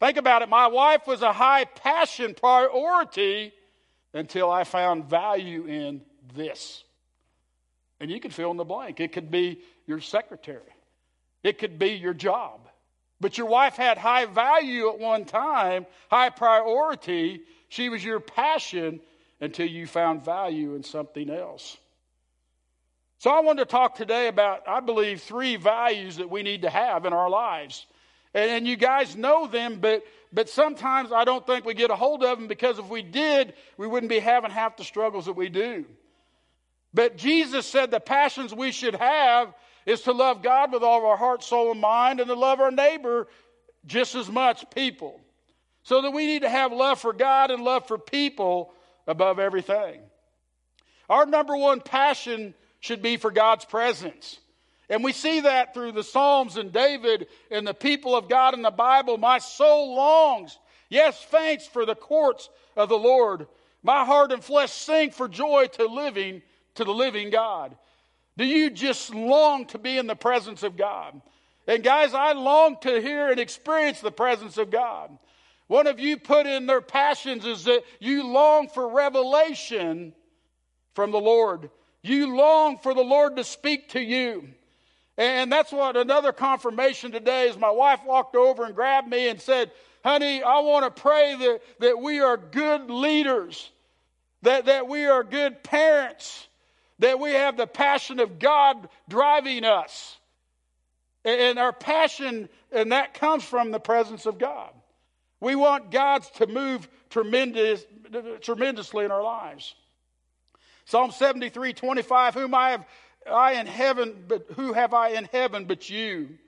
Think 0.00 0.16
about 0.16 0.42
it. 0.42 0.48
My 0.48 0.66
wife 0.66 1.06
was 1.06 1.22
a 1.22 1.32
high 1.32 1.64
passion 1.64 2.34
priority 2.34 3.52
until 4.12 4.50
I 4.50 4.64
found 4.64 5.06
value 5.06 5.66
in 5.66 6.02
this. 6.34 6.84
And 8.00 8.10
you 8.10 8.20
can 8.20 8.30
fill 8.30 8.50
in 8.50 8.56
the 8.56 8.64
blank. 8.64 9.00
It 9.00 9.12
could 9.12 9.30
be 9.30 9.60
your 9.86 10.00
secretary, 10.00 10.60
it 11.44 11.58
could 11.58 11.78
be 11.78 11.90
your 11.90 12.14
job, 12.14 12.60
but 13.20 13.38
your 13.38 13.46
wife 13.46 13.76
had 13.76 13.98
high 13.98 14.24
value 14.24 14.88
at 14.88 14.98
one 14.98 15.26
time, 15.26 15.86
high 16.10 16.30
priority. 16.30 17.42
She 17.68 17.90
was 17.90 18.02
your 18.02 18.18
passion 18.18 19.00
until 19.40 19.66
you 19.66 19.86
found 19.86 20.24
value 20.24 20.74
in 20.74 20.82
something 20.82 21.30
else. 21.30 21.76
So 23.18 23.30
I 23.30 23.40
want 23.40 23.58
to 23.58 23.64
talk 23.64 23.94
today 23.94 24.28
about, 24.28 24.68
I 24.68 24.80
believe, 24.80 25.22
three 25.22 25.56
values 25.56 26.16
that 26.16 26.30
we 26.30 26.42
need 26.42 26.62
to 26.62 26.70
have 26.70 27.06
in 27.06 27.12
our 27.12 27.30
lives. 27.30 27.86
And, 28.34 28.50
and, 28.50 28.66
you 28.66 28.76
guys 28.76 29.16
know 29.16 29.46
them, 29.46 29.78
but, 29.80 30.02
but 30.32 30.48
sometimes 30.48 31.12
I 31.12 31.24
don't 31.24 31.46
think 31.46 31.64
we 31.64 31.74
get 31.74 31.90
a 31.90 31.96
hold 31.96 32.24
of 32.24 32.38
them 32.38 32.48
because 32.48 32.78
if 32.78 32.88
we 32.88 33.02
did, 33.02 33.54
we 33.76 33.86
wouldn't 33.86 34.10
be 34.10 34.18
having 34.18 34.50
half 34.50 34.76
the 34.76 34.84
struggles 34.84 35.26
that 35.26 35.34
we 35.34 35.48
do. 35.48 35.84
But 36.92 37.16
Jesus 37.16 37.66
said 37.66 37.90
the 37.90 38.00
passions 38.00 38.52
we 38.54 38.72
should 38.72 38.94
have 38.94 39.54
is 39.86 40.02
to 40.02 40.12
love 40.12 40.42
God 40.42 40.72
with 40.72 40.82
all 40.82 40.98
of 40.98 41.04
our 41.04 41.16
heart, 41.16 41.42
soul, 41.42 41.72
and 41.72 41.80
mind, 41.80 42.20
and 42.20 42.28
to 42.28 42.34
love 42.34 42.60
our 42.60 42.70
neighbor 42.70 43.28
just 43.86 44.14
as 44.14 44.30
much, 44.30 44.68
people. 44.70 45.20
So 45.82 46.02
that 46.02 46.12
we 46.12 46.26
need 46.26 46.42
to 46.42 46.48
have 46.48 46.72
love 46.72 47.00
for 47.00 47.12
God 47.12 47.50
and 47.50 47.62
love 47.62 47.86
for 47.86 47.98
people 47.98 48.72
above 49.06 49.38
everything. 49.38 50.00
Our 51.10 51.26
number 51.26 51.56
one 51.56 51.80
passion 51.80 52.54
should 52.80 53.02
be 53.02 53.18
for 53.18 53.30
God's 53.30 53.64
presence. 53.66 54.38
And 54.88 55.02
we 55.02 55.12
see 55.12 55.40
that 55.40 55.74
through 55.74 55.92
the 55.92 56.04
Psalms 56.04 56.56
and 56.56 56.72
David 56.72 57.26
and 57.50 57.66
the 57.66 57.74
people 57.74 58.16
of 58.16 58.28
God 58.28 58.54
in 58.54 58.62
the 58.62 58.70
Bible. 58.70 59.18
My 59.18 59.38
soul 59.38 59.94
longs, 59.94 60.58
yes, 60.88 61.22
faints 61.22 61.66
for 61.66 61.86
the 61.86 61.94
courts 61.94 62.48
of 62.76 62.88
the 62.88 62.98
Lord. 62.98 63.46
My 63.82 64.04
heart 64.04 64.32
and 64.32 64.42
flesh 64.42 64.72
sing 64.72 65.10
for 65.10 65.28
joy 65.28 65.66
to 65.72 65.86
living, 65.86 66.42
to 66.76 66.84
the 66.84 66.92
living 66.92 67.30
God. 67.30 67.76
Do 68.36 68.44
you 68.44 68.70
just 68.70 69.14
long 69.14 69.66
to 69.66 69.78
be 69.78 69.96
in 69.96 70.06
the 70.06 70.16
presence 70.16 70.62
of 70.62 70.76
God? 70.76 71.20
And 71.66 71.82
guys, 71.82 72.14
I 72.14 72.32
long 72.32 72.76
to 72.82 73.00
hear 73.00 73.30
and 73.30 73.40
experience 73.40 74.00
the 74.00 74.12
presence 74.12 74.58
of 74.58 74.70
God. 74.70 75.16
One 75.66 75.86
of 75.86 75.98
you 75.98 76.18
put 76.18 76.46
in 76.46 76.66
their 76.66 76.82
passions 76.82 77.46
is 77.46 77.64
that 77.64 77.84
you 78.00 78.26
long 78.26 78.68
for 78.68 78.88
revelation 78.88 80.12
from 80.94 81.10
the 81.10 81.20
Lord. 81.20 81.70
You 82.02 82.36
long 82.36 82.78
for 82.78 82.92
the 82.92 83.02
Lord 83.02 83.36
to 83.36 83.44
speak 83.44 83.90
to 83.90 84.00
you. 84.00 84.48
And 85.16 85.50
that's 85.50 85.72
what 85.72 85.96
another 85.96 86.32
confirmation 86.32 87.12
today 87.12 87.48
is 87.48 87.56
my 87.56 87.70
wife 87.70 88.00
walked 88.04 88.36
over 88.36 88.64
and 88.64 88.74
grabbed 88.74 89.08
me 89.08 89.28
and 89.28 89.40
said, 89.40 89.70
Honey, 90.04 90.42
I 90.42 90.58
want 90.60 90.84
to 90.84 91.02
pray 91.02 91.34
that, 91.36 91.60
that 91.78 91.98
we 91.98 92.20
are 92.20 92.36
good 92.36 92.90
leaders, 92.90 93.70
that, 94.42 94.66
that 94.66 94.86
we 94.86 95.06
are 95.06 95.24
good 95.24 95.62
parents, 95.62 96.46
that 96.98 97.18
we 97.18 97.32
have 97.32 97.56
the 97.56 97.66
passion 97.66 98.20
of 98.20 98.38
God 98.38 98.88
driving 99.08 99.64
us. 99.64 100.16
And 101.24 101.58
our 101.58 101.72
passion, 101.72 102.48
and 102.70 102.92
that 102.92 103.14
comes 103.14 103.44
from 103.44 103.70
the 103.70 103.80
presence 103.80 104.26
of 104.26 104.38
God. 104.38 104.70
We 105.40 105.54
want 105.54 105.90
God 105.90 106.22
to 106.34 106.46
move 106.46 106.88
tremendous, 107.10 107.84
tremendously 108.42 109.04
in 109.04 109.10
our 109.10 109.22
lives. 109.22 109.74
Psalm 110.84 111.10
73 111.10 111.72
25, 111.72 112.34
whom 112.34 112.54
I 112.54 112.70
have 112.70 112.86
I 113.30 113.52
in 113.52 113.66
heaven, 113.66 114.24
but 114.28 114.46
who 114.54 114.72
have 114.74 114.92
I 114.92 115.10
in 115.10 115.28
heaven 115.32 115.64
but 115.64 115.88
you? 115.88 116.38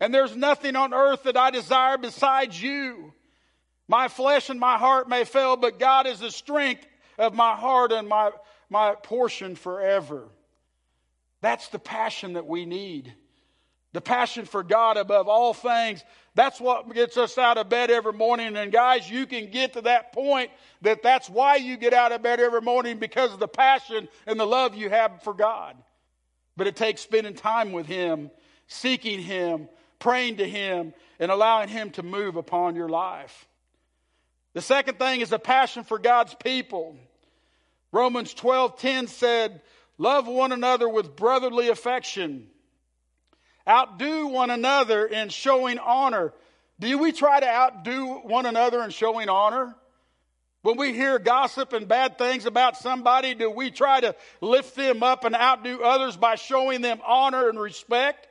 And 0.00 0.14
there's 0.14 0.36
nothing 0.36 0.76
on 0.76 0.94
earth 0.94 1.24
that 1.24 1.36
I 1.36 1.50
desire 1.50 1.98
besides 1.98 2.60
you. 2.60 3.12
My 3.88 4.08
flesh 4.08 4.50
and 4.50 4.60
my 4.60 4.78
heart 4.78 5.08
may 5.08 5.24
fail, 5.24 5.56
but 5.56 5.78
God 5.78 6.06
is 6.06 6.20
the 6.20 6.30
strength 6.30 6.86
of 7.18 7.34
my 7.34 7.54
heart 7.54 7.90
and 7.90 8.08
my 8.08 8.30
my 8.70 8.94
portion 8.94 9.54
forever. 9.54 10.28
That's 11.40 11.68
the 11.68 11.78
passion 11.78 12.34
that 12.34 12.46
we 12.46 12.66
need. 12.66 13.12
The 13.92 14.00
passion 14.00 14.44
for 14.44 14.62
God 14.62 14.96
above 14.96 15.28
all 15.28 15.54
things. 15.54 16.04
That's 16.34 16.60
what 16.60 16.92
gets 16.92 17.16
us 17.16 17.38
out 17.38 17.56
of 17.56 17.68
bed 17.68 17.90
every 17.90 18.12
morning. 18.12 18.56
And 18.56 18.70
guys, 18.70 19.10
you 19.10 19.26
can 19.26 19.50
get 19.50 19.72
to 19.72 19.80
that 19.82 20.12
point 20.12 20.50
that 20.82 21.02
that's 21.02 21.28
why 21.28 21.56
you 21.56 21.76
get 21.76 21.94
out 21.94 22.12
of 22.12 22.22
bed 22.22 22.38
every 22.38 22.60
morning 22.60 22.98
because 22.98 23.32
of 23.32 23.38
the 23.38 23.48
passion 23.48 24.08
and 24.26 24.38
the 24.38 24.46
love 24.46 24.74
you 24.74 24.90
have 24.90 25.22
for 25.22 25.32
God. 25.32 25.74
But 26.56 26.66
it 26.66 26.76
takes 26.76 27.00
spending 27.00 27.34
time 27.34 27.72
with 27.72 27.86
Him, 27.86 28.30
seeking 28.66 29.20
Him, 29.20 29.68
praying 29.98 30.36
to 30.36 30.48
Him, 30.48 30.92
and 31.18 31.30
allowing 31.30 31.68
Him 31.68 31.90
to 31.92 32.02
move 32.02 32.36
upon 32.36 32.76
your 32.76 32.88
life. 32.88 33.48
The 34.52 34.60
second 34.60 34.98
thing 34.98 35.22
is 35.22 35.32
a 35.32 35.38
passion 35.38 35.84
for 35.84 35.98
God's 35.98 36.34
people. 36.34 36.96
Romans 37.92 38.34
12:10 38.34 39.08
said, 39.08 39.62
"Love 39.96 40.26
one 40.26 40.52
another 40.52 40.88
with 40.88 41.16
brotherly 41.16 41.68
affection. 41.68 42.50
Outdo 43.66 44.26
one 44.28 44.50
another 44.50 45.06
in 45.06 45.28
showing 45.28 45.78
honor." 45.78 46.34
Do 46.80 46.96
we 46.98 47.12
try 47.12 47.40
to 47.40 47.48
outdo 47.48 48.20
one 48.20 48.46
another 48.46 48.82
in 48.84 48.90
showing 48.90 49.28
honor? 49.28 49.76
When 50.62 50.76
we 50.76 50.92
hear 50.92 51.18
gossip 51.18 51.72
and 51.72 51.88
bad 51.88 52.18
things 52.18 52.46
about 52.46 52.76
somebody, 52.76 53.34
do 53.34 53.50
we 53.50 53.70
try 53.70 54.00
to 54.00 54.14
lift 54.40 54.76
them 54.76 55.02
up 55.02 55.24
and 55.24 55.34
outdo 55.34 55.82
others 55.82 56.16
by 56.16 56.34
showing 56.34 56.80
them 56.80 57.00
honor 57.04 57.48
and 57.48 57.58
respect? 57.58 58.28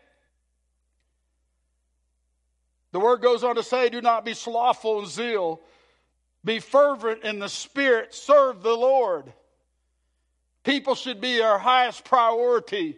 The 2.92 3.00
word 3.00 3.22
goes 3.22 3.44
on 3.44 3.56
to 3.56 3.64
say, 3.64 3.90
Do 3.90 4.02
not 4.02 4.24
be 4.24 4.34
slothful 4.34 5.00
in 5.00 5.08
zeal, 5.08 5.62
be 6.44 6.60
fervent 6.60 7.24
in 7.24 7.40
the 7.40 7.50
spirit, 7.50 8.14
serve 8.14 8.62
the 8.62 8.76
Lord. 8.76 9.34
People 10.68 10.96
should 10.96 11.22
be 11.22 11.42
our 11.42 11.58
highest 11.58 12.04
priority. 12.04 12.98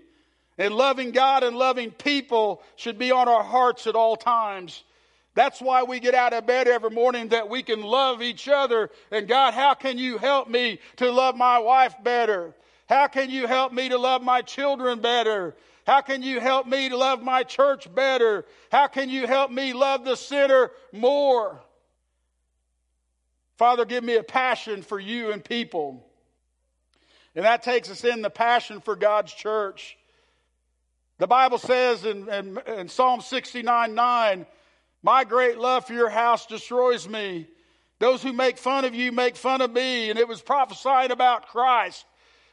And 0.57 0.73
loving 0.73 1.11
God 1.11 1.43
and 1.43 1.55
loving 1.55 1.91
people 1.91 2.63
should 2.75 2.97
be 2.97 3.11
on 3.11 3.27
our 3.27 3.43
hearts 3.43 3.85
at 3.85 3.93
all 3.93 4.15
times. 4.15 4.83
That's 5.35 5.61
why 5.61 5.83
we 5.83 5.99
get 5.99 6.15
out 6.15 6.33
of 6.33 6.47
bed 6.47 6.67
every 6.67 6.89
morning 6.89 7.27
that 7.27 7.47
we 7.47 7.61
can 7.61 7.83
love 7.83 8.23
each 8.23 8.47
other. 8.47 8.89
And 9.11 9.27
God, 9.27 9.53
how 9.53 9.75
can 9.75 9.99
you 9.99 10.17
help 10.17 10.49
me 10.49 10.79
to 10.95 11.11
love 11.11 11.37
my 11.37 11.59
wife 11.59 11.93
better? 12.03 12.55
How 12.87 13.05
can 13.05 13.29
you 13.29 13.45
help 13.45 13.71
me 13.71 13.87
to 13.89 13.99
love 13.99 14.23
my 14.23 14.41
children 14.41 14.99
better? 14.99 15.55
How 15.85 16.01
can 16.01 16.23
you 16.23 16.39
help 16.39 16.65
me 16.65 16.89
to 16.89 16.97
love 16.97 17.21
my 17.21 17.43
church 17.43 17.93
better? 17.93 18.45
How 18.71 18.87
can 18.87 19.11
you 19.11 19.27
help 19.27 19.51
me 19.51 19.73
love 19.73 20.05
the 20.05 20.15
sinner 20.15 20.71
more? 20.91 21.61
Father, 23.59 23.85
give 23.85 24.03
me 24.03 24.15
a 24.15 24.23
passion 24.23 24.81
for 24.81 24.99
you 24.99 25.31
and 25.31 25.45
people. 25.45 26.08
And 27.39 27.45
that 27.45 27.63
takes 27.63 27.89
us 27.89 28.03
in 28.03 28.21
the 28.21 28.29
passion 28.29 28.81
for 28.81 28.97
God's 28.97 29.33
church. 29.33 29.97
The 31.19 31.25
Bible 31.25 31.57
says 31.57 32.03
in, 32.03 32.27
in, 32.27 32.59
in 32.67 32.89
Psalm 32.89 33.21
69 33.21 33.95
9, 33.95 34.45
My 35.03 35.23
great 35.23 35.57
love 35.57 35.87
for 35.87 35.93
your 35.93 36.09
house 36.09 36.47
destroys 36.47 37.07
me. 37.07 37.47
Those 37.99 38.21
who 38.21 38.33
make 38.33 38.57
fun 38.57 38.83
of 38.83 38.93
you 38.93 39.13
make 39.13 39.37
fun 39.37 39.61
of 39.61 39.71
me. 39.71 40.09
And 40.09 40.19
it 40.19 40.27
was 40.27 40.41
prophesied 40.41 41.11
about 41.11 41.47
Christ 41.47 42.05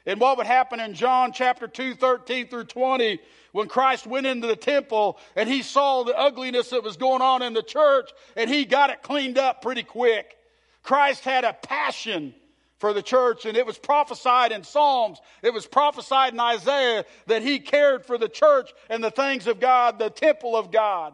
and 0.07 0.21
what 0.21 0.37
would 0.37 0.47
happen 0.47 0.79
in 0.79 0.95
John 0.95 1.33
chapter 1.33 1.67
2, 1.67 1.97
13 1.97 2.47
through 2.47 2.67
20, 2.67 3.19
when 3.51 3.67
Christ 3.67 4.07
went 4.07 4.29
into 4.29 4.47
the 4.47 4.55
temple 4.55 5.19
and 5.35 5.49
he 5.49 5.63
saw 5.63 6.05
the 6.05 6.17
ugliness 6.17 6.71
that 6.71 6.85
was 6.85 6.97
going 6.97 7.23
on 7.23 7.43
in 7.43 7.55
the 7.55 7.63
church 7.65 8.13
and 8.37 8.49
he 8.49 8.65
got 8.65 8.91
it 8.91 9.03
cleaned 9.03 9.37
up 9.37 9.63
pretty 9.63 9.83
quick. 9.83 10.37
Christ 10.85 11.25
had 11.25 11.43
a 11.43 11.55
passion 11.55 12.37
for 12.79 12.93
the 12.93 13.03
church. 13.03 13.47
And 13.47 13.57
it 13.57 13.67
was 13.67 13.79
prophesied 13.79 14.53
in 14.53 14.65
Psalms, 14.65 15.21
it 15.43 15.53
was 15.53 15.67
prophesied 15.67 16.33
in 16.33 16.41
Isaiah 16.41 17.05
that 17.27 17.43
he 17.43 17.59
cared 17.59 18.05
for 18.05 18.19
the 18.19 18.29
church 18.29 18.73
and 18.89 19.03
the 19.03 19.11
things 19.11 19.47
of 19.47 19.61
God, 19.61 19.99
the 19.99 20.11
temple 20.11 20.57
of 20.57 20.71
God. 20.71 21.13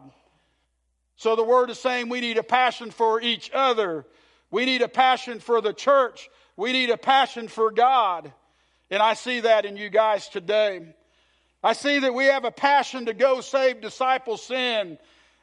So 1.15 1.35
the 1.35 1.43
word 1.43 1.69
is 1.69 1.79
saying 1.79 2.09
we 2.09 2.21
need 2.21 2.37
a 2.37 2.43
passion 2.43 2.91
for 2.91 3.21
each 3.21 3.51
other. 3.53 4.05
We 4.51 4.65
need 4.65 4.81
a 4.81 4.87
passion 4.87 5.39
for 5.39 5.61
the 5.61 5.73
church. 5.73 6.29
We 6.57 6.73
need 6.73 6.89
a 6.89 6.97
passion 6.97 7.47
for 7.47 7.71
God. 7.71 8.31
And 8.89 9.01
I 9.01 9.13
see 9.13 9.39
that 9.41 9.65
in 9.65 9.77
you 9.77 9.89
guys 9.89 10.27
today. 10.27 10.93
I 11.63 11.73
see 11.73 11.99
that 11.99 12.13
we 12.13 12.25
have 12.25 12.45
a 12.45 12.51
passion 12.51 13.05
to 13.05 13.13
go 13.13 13.41
save 13.41 13.79
disciples 13.79 14.43
sin. 14.43 14.97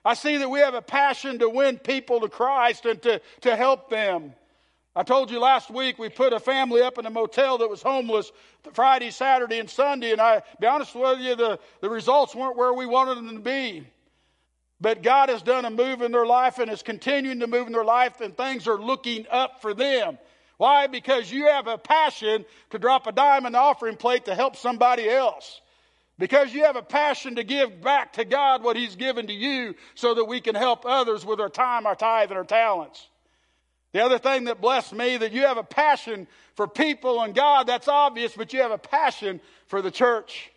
I 0.05 0.15
see 0.15 0.37
that 0.37 0.51
we 0.51 0.61
have 0.61 0.75
a 0.75 0.83
passion 0.83 1.39
to 1.39 1.49
win 1.49 1.79
people 1.79 2.21
to 2.21 2.29
Christ 2.29 2.85
and 2.85 3.01
to, 3.03 3.21
to 3.43 3.57
help 3.57 3.91
them. 3.91 4.35
I 4.97 5.05
told 5.05 5.31
you 5.31 5.39
last 5.39 5.71
week 5.71 5.99
we 5.99 6.09
put 6.09 6.33
a 6.33 6.41
family 6.41 6.83
up 6.83 6.99
in 6.99 7.07
a 7.07 7.11
motel 7.11 7.59
that 7.59 7.71
was 7.71 7.81
homeless 7.81 8.33
Friday, 8.73 9.11
Saturday, 9.11 9.59
and 9.59 9.71
Sunday, 9.71 10.11
and 10.11 10.21
I 10.21 10.43
be 10.61 10.67
honest 10.67 10.95
with 10.95 11.21
you, 11.21 11.37
the, 11.37 11.61
the 11.81 11.89
results 11.89 12.35
weren't 12.35 12.57
where 12.57 12.75
we 12.75 12.87
wanted 12.87 13.19
them 13.19 13.35
to 13.35 13.41
be. 13.41 13.87
But 14.81 15.03
God 15.03 15.29
has 15.29 15.43
done 15.43 15.65
a 15.65 15.71
move 15.71 16.03
in 16.03 16.11
their 16.11 16.27
life 16.27 16.59
and 16.59 16.71
is 16.71 16.83
continuing 16.83 17.41
to 17.41 17.47
move 17.47 17.67
in 17.67 17.73
their 17.73 17.85
life, 17.85 18.21
and 18.21 18.37
things 18.37 18.67
are 18.67 18.79
looking 18.79 19.27
up 19.31 19.63
for 19.63 19.75
them. 19.75 20.19
Why? 20.57 20.89
Because 20.89 21.31
you 21.31 21.47
have 21.47 21.69
a 21.69 21.79
passion 21.79 22.45
to 22.71 22.79
drop 22.79 23.07
a 23.07 23.13
dime 23.13 23.47
in 23.47 23.53
the 23.53 23.59
offering 23.59 23.97
plate 23.97 24.25
to 24.25 24.35
help 24.35 24.57
somebody 24.57 25.09
else. 25.09 25.61
Because 26.19 26.53
you 26.53 26.65
have 26.65 26.77
a 26.77 26.83
passion 26.83 27.37
to 27.37 27.45
give 27.45 27.81
back 27.81 28.15
to 28.15 28.25
God 28.25 28.63
what 28.63 28.77
He's 28.77 28.97
given 28.97 29.29
to 29.29 29.33
you 29.33 29.75
so 29.95 30.15
that 30.15 30.25
we 30.25 30.41
can 30.41 30.55
help 30.55 30.85
others 30.85 31.25
with 31.25 31.41
our 31.41 31.49
time, 31.49 31.87
our 31.87 31.95
tithe, 31.95 32.31
and 32.31 32.37
our 32.37 32.45
talents. 32.45 33.07
The 33.93 34.05
other 34.05 34.19
thing 34.19 34.45
that 34.45 34.61
blessed 34.61 34.93
me 34.93 35.17
that 35.17 35.33
you 35.33 35.43
have 35.43 35.57
a 35.57 35.65
passion 35.65 36.29
for 36.55 36.69
people 36.69 37.23
and 37.23 37.35
God, 37.35 37.67
that's 37.67 37.89
obvious, 37.89 38.35
but 38.37 38.53
you 38.53 38.61
have 38.61 38.71
a 38.71 38.79
passion 38.79 39.41
for 39.67 39.83
the 39.83 39.91
church. 39.91 40.53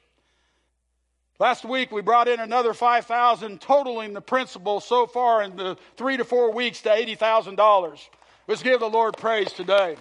Last 1.40 1.66
week 1.66 1.92
we 1.92 2.02
brought 2.02 2.28
in 2.28 2.40
another 2.40 2.74
5,000, 2.74 3.60
totaling 3.60 4.14
the 4.14 4.22
principal 4.22 4.80
so 4.80 5.08
far 5.08 5.42
in 5.42 5.56
the 5.56 5.78
three 5.98 6.18
to 6.18 6.24
four 6.24 6.54
weeks 6.54 6.82
to 6.82 6.90
$80,000. 6.90 8.00
Let's 8.48 8.62
give 8.62 8.80
the 8.80 8.90
Lord 8.90 9.18
praise 9.18 9.52
today. 9.52 9.98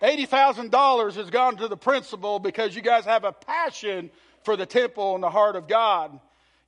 $80,000 0.00 1.14
has 1.16 1.30
gone 1.30 1.56
to 1.56 1.68
the 1.68 1.76
principal 1.76 2.38
because 2.38 2.74
you 2.74 2.82
guys 2.82 3.04
have 3.04 3.24
a 3.24 3.32
passion 3.32 4.10
for 4.44 4.56
the 4.56 4.64
temple 4.64 5.14
and 5.14 5.22
the 5.22 5.30
heart 5.30 5.56
of 5.56 5.68
God. 5.68 6.18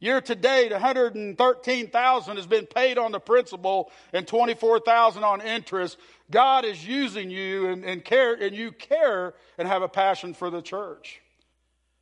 Year 0.01 0.23
to 0.23 0.35
date, 0.35 0.73
113,000 0.73 2.37
has 2.37 2.47
been 2.47 2.65
paid 2.67 2.97
on 2.97 3.13
the 3.13 3.21
principal 3.21 3.91
and 4.15 4.27
24,000 4.27 5.23
on 5.23 5.43
interest. 5.43 5.99
God 6.31 6.65
is 6.65 6.85
using 6.85 7.31
you 7.31 7.69
and, 7.69 7.85
and 7.85 8.03
care, 8.03 8.33
and 8.33 8.57
you 8.57 8.73
care 8.73 9.35
and 9.59 9.69
have 9.69 9.83
a 9.83 9.89
passion 9.89 10.33
for 10.33 10.49
the 10.49 10.63
church. 10.63 11.21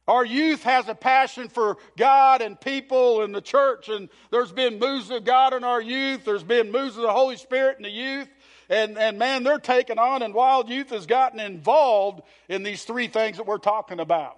Our 0.06 0.24
youth 0.24 0.62
has 0.62 0.88
a 0.88 0.94
passion 0.94 1.48
for 1.48 1.76
God 1.96 2.40
and 2.40 2.58
people 2.58 3.22
and 3.22 3.34
the 3.34 3.42
church, 3.42 3.88
and 3.88 4.08
there's 4.30 4.52
been 4.52 4.78
moves 4.78 5.10
of 5.10 5.24
God 5.24 5.52
in 5.52 5.64
our 5.64 5.82
youth. 5.82 6.24
There's 6.24 6.44
been 6.44 6.70
moves 6.70 6.96
of 6.96 7.02
the 7.02 7.12
Holy 7.12 7.36
Spirit 7.36 7.78
in 7.78 7.82
the 7.82 7.90
youth. 7.90 8.28
And, 8.70 8.96
and 8.96 9.18
man, 9.18 9.42
they're 9.42 9.58
taking 9.58 9.98
on, 9.98 10.22
and 10.22 10.32
Wild 10.32 10.68
Youth 10.68 10.90
has 10.90 11.06
gotten 11.06 11.40
involved 11.40 12.22
in 12.48 12.62
these 12.62 12.84
three 12.84 13.08
things 13.08 13.38
that 13.38 13.46
we're 13.46 13.58
talking 13.58 13.98
about. 13.98 14.36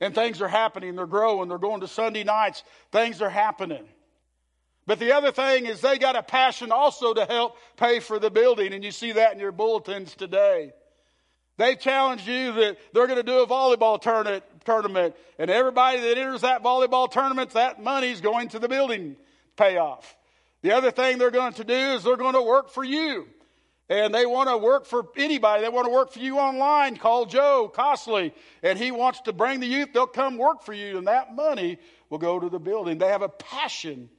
And 0.00 0.14
things 0.14 0.40
are 0.40 0.48
happening. 0.48 0.94
They're 0.94 1.06
growing. 1.06 1.48
They're 1.48 1.58
going 1.58 1.80
to 1.80 1.88
Sunday 1.88 2.24
nights. 2.24 2.62
Things 2.92 3.20
are 3.20 3.30
happening. 3.30 3.84
But 4.86 5.00
the 5.00 5.12
other 5.12 5.32
thing 5.32 5.66
is 5.66 5.80
they 5.80 5.98
got 5.98 6.16
a 6.16 6.22
passion 6.22 6.72
also 6.72 7.12
to 7.12 7.24
help 7.24 7.56
pay 7.76 8.00
for 8.00 8.18
the 8.18 8.30
building. 8.30 8.72
And 8.72 8.84
you 8.84 8.90
see 8.92 9.12
that 9.12 9.32
in 9.32 9.38
your 9.38 9.52
bulletins 9.52 10.14
today. 10.14 10.72
They've 11.56 11.78
challenged 11.78 12.26
you 12.26 12.52
that 12.52 12.78
they're 12.92 13.08
going 13.08 13.18
to 13.18 13.24
do 13.24 13.42
a 13.42 13.46
volleyball 13.46 14.00
tournament. 14.00 15.14
And 15.38 15.50
everybody 15.50 16.00
that 16.00 16.16
enters 16.16 16.42
that 16.42 16.62
volleyball 16.62 17.10
tournament, 17.10 17.50
that 17.50 17.82
money's 17.82 18.20
going 18.20 18.48
to 18.50 18.60
the 18.60 18.68
building 18.68 19.16
payoff. 19.56 20.16
The 20.62 20.72
other 20.72 20.92
thing 20.92 21.18
they're 21.18 21.32
going 21.32 21.54
to 21.54 21.64
do 21.64 21.74
is 21.74 22.04
they're 22.04 22.16
going 22.16 22.34
to 22.34 22.42
work 22.42 22.70
for 22.70 22.84
you 22.84 23.26
and 23.88 24.14
they 24.14 24.26
want 24.26 24.48
to 24.48 24.58
work 24.58 24.84
for 24.84 25.06
anybody. 25.16 25.62
They 25.62 25.68
want 25.68 25.86
to 25.86 25.92
work 25.92 26.12
for 26.12 26.18
you 26.18 26.38
online. 26.38 26.96
Call 26.96 27.24
Joe 27.26 27.70
Costley, 27.74 28.32
and 28.62 28.78
he 28.78 28.90
wants 28.90 29.20
to 29.22 29.32
bring 29.32 29.60
the 29.60 29.66
youth. 29.66 29.90
They'll 29.94 30.06
come 30.06 30.36
work 30.36 30.62
for 30.62 30.74
you, 30.74 30.98
and 30.98 31.06
that 31.06 31.34
money 31.34 31.78
will 32.10 32.18
go 32.18 32.38
to 32.38 32.48
the 32.48 32.58
building. 32.58 32.98
They 32.98 33.08
have 33.08 33.22
a 33.22 33.28
passion 33.28 34.10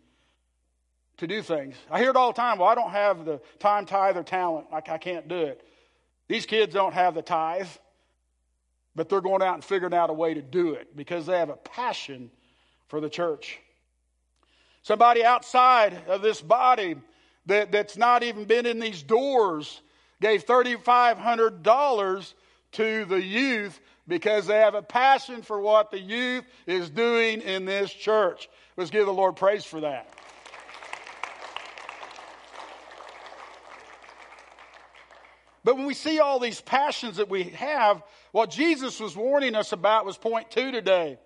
to 1.18 1.28
do 1.28 1.42
things. 1.42 1.76
I 1.92 2.00
hear 2.00 2.10
it 2.10 2.16
all 2.16 2.32
the 2.32 2.42
time. 2.42 2.58
Well, 2.58 2.70
I 2.70 2.76
don't 2.76 2.92
have 2.92 3.26
the 3.26 3.42
time, 3.60 3.86
tithe, 3.86 4.18
or 4.18 4.24
talent. 4.24 4.68
I, 4.72 4.78
I 4.78 4.98
can't 4.98 5.28
do 5.28 5.38
it. 5.38 5.62
These 6.28 6.46
kids 6.46 6.74
don't 6.74 6.94
have 6.94 7.14
the 7.14 7.22
tithe, 7.22 7.68
but 8.96 9.10
they're 9.10 9.22
going 9.22 9.42
out 9.42 9.56
and 9.56 9.64
figuring 9.64 9.94
out 9.94 10.10
a 10.10 10.14
way 10.14 10.34
to 10.34 10.42
do 10.42 10.74
it 10.74 10.96
because 10.96 11.26
they 11.26 11.38
have 11.38 11.50
a 11.50 11.58
passion 11.58 12.32
for 12.88 13.02
the 13.02 13.10
church. 13.10 13.60
Somebody 14.82 15.24
outside 15.24 16.02
of 16.08 16.22
this 16.22 16.42
body 16.42 16.96
that, 17.50 17.72
that's 17.72 17.98
not 17.98 18.24
even 18.24 18.46
been 18.46 18.66
in 18.66 18.80
these 18.80 19.04
doors 19.04 19.82
gave 20.22 20.46
$3,500 20.46 22.34
to 22.74 23.06
the 23.06 23.22
youth 23.22 23.80
because 24.08 24.48
they 24.48 24.58
have 24.58 24.76
a 24.76 24.82
passion 24.82 25.42
for 25.42 25.60
what 25.62 25.92
the 25.92 26.00
youth 26.00 26.44
is 26.66 26.90
doing 26.90 27.42
in 27.42 27.66
this 27.66 27.92
church. 27.92 28.50
Let's 28.76 28.90
give 28.92 29.06
the 29.06 29.14
Lord 29.14 29.36
praise 29.36 29.64
for 29.64 29.82
that. 29.82 30.14
But 35.64 35.76
when 35.76 35.86
we 35.86 35.94
see 35.94 36.20
all 36.20 36.40
these 36.40 36.62
passions 36.62 37.18
that 37.18 37.30
we 37.30 37.44
have, 37.44 38.02
what 38.32 38.50
Jesus 38.50 39.00
was 39.00 39.16
warning 39.16 39.56
us 39.56 39.72
about 39.72 40.06
was 40.06 40.18
point 40.18 40.50
two 40.50 40.72
today. 40.72 41.20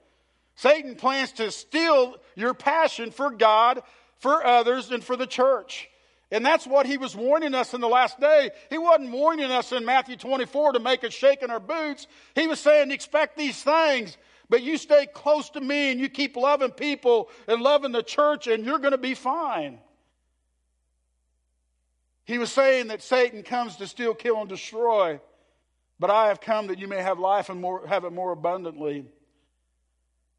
Satan 0.55 0.95
plans 0.95 1.31
to 1.33 1.51
steal 1.51 2.15
your 2.35 2.53
passion 2.53 3.11
for 3.11 3.31
God, 3.31 3.83
for 4.17 4.45
others, 4.45 4.91
and 4.91 5.03
for 5.03 5.15
the 5.15 5.27
church. 5.27 5.89
And 6.33 6.43
that's 6.43 6.65
what 6.65 6.87
he 6.87 6.97
was 6.97 7.15
warning 7.15 7.53
us 7.53 7.75
in 7.75 7.79
the 7.79 7.87
last 7.87 8.19
day. 8.19 8.49
He 8.71 8.79
wasn't 8.79 9.11
warning 9.11 9.51
us 9.51 9.71
in 9.71 9.85
Matthew 9.85 10.17
24 10.17 10.73
to 10.73 10.79
make 10.79 11.03
us 11.03 11.13
shake 11.13 11.43
in 11.43 11.51
our 11.51 11.59
boots. 11.59 12.07
He 12.33 12.47
was 12.47 12.59
saying, 12.59 12.89
expect 12.89 13.37
these 13.37 13.61
things, 13.61 14.17
but 14.49 14.63
you 14.63 14.77
stay 14.77 15.05
close 15.05 15.51
to 15.51 15.61
me 15.61 15.91
and 15.91 15.99
you 15.99 16.09
keep 16.09 16.35
loving 16.35 16.71
people 16.71 17.29
and 17.47 17.61
loving 17.61 17.91
the 17.91 18.01
church, 18.01 18.47
and 18.47 18.65
you're 18.65 18.79
going 18.79 18.93
to 18.93 18.97
be 18.97 19.13
fine. 19.13 19.77
He 22.25 22.39
was 22.39 22.51
saying 22.51 22.87
that 22.87 23.03
Satan 23.03 23.43
comes 23.43 23.75
to 23.75 23.85
steal, 23.85 24.15
kill, 24.15 24.39
and 24.39 24.49
destroy, 24.49 25.19
but 25.99 26.09
I 26.09 26.29
have 26.29 26.41
come 26.41 26.65
that 26.67 26.79
you 26.79 26.87
may 26.87 27.03
have 27.03 27.19
life 27.19 27.49
and 27.49 27.61
more, 27.61 27.85
have 27.85 28.05
it 28.05 28.11
more 28.11 28.31
abundantly. 28.31 29.05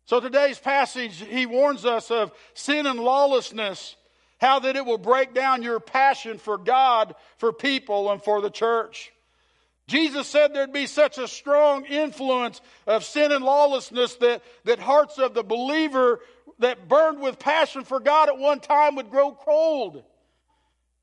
So 0.06 0.18
today's 0.18 0.58
passage, 0.58 1.20
he 1.20 1.46
warns 1.46 1.84
us 1.84 2.10
of 2.10 2.32
sin 2.52 2.86
and 2.86 2.98
lawlessness 2.98 3.94
how 4.40 4.58
that 4.60 4.76
it 4.76 4.84
will 4.84 4.98
break 4.98 5.34
down 5.34 5.62
your 5.62 5.80
passion 5.80 6.38
for 6.38 6.58
God, 6.58 7.14
for 7.38 7.52
people, 7.52 8.10
and 8.10 8.22
for 8.22 8.40
the 8.40 8.50
church. 8.50 9.12
Jesus 9.86 10.26
said 10.26 10.54
there'd 10.54 10.72
be 10.72 10.86
such 10.86 11.18
a 11.18 11.28
strong 11.28 11.84
influence 11.84 12.60
of 12.86 13.04
sin 13.04 13.32
and 13.32 13.44
lawlessness 13.44 14.14
that, 14.16 14.42
that 14.64 14.78
hearts 14.78 15.18
of 15.18 15.34
the 15.34 15.42
believer 15.42 16.20
that 16.58 16.88
burned 16.88 17.20
with 17.20 17.38
passion 17.38 17.84
for 17.84 18.00
God 18.00 18.28
at 18.28 18.38
one 18.38 18.60
time 18.60 18.96
would 18.96 19.10
grow 19.10 19.32
cold. 19.32 20.02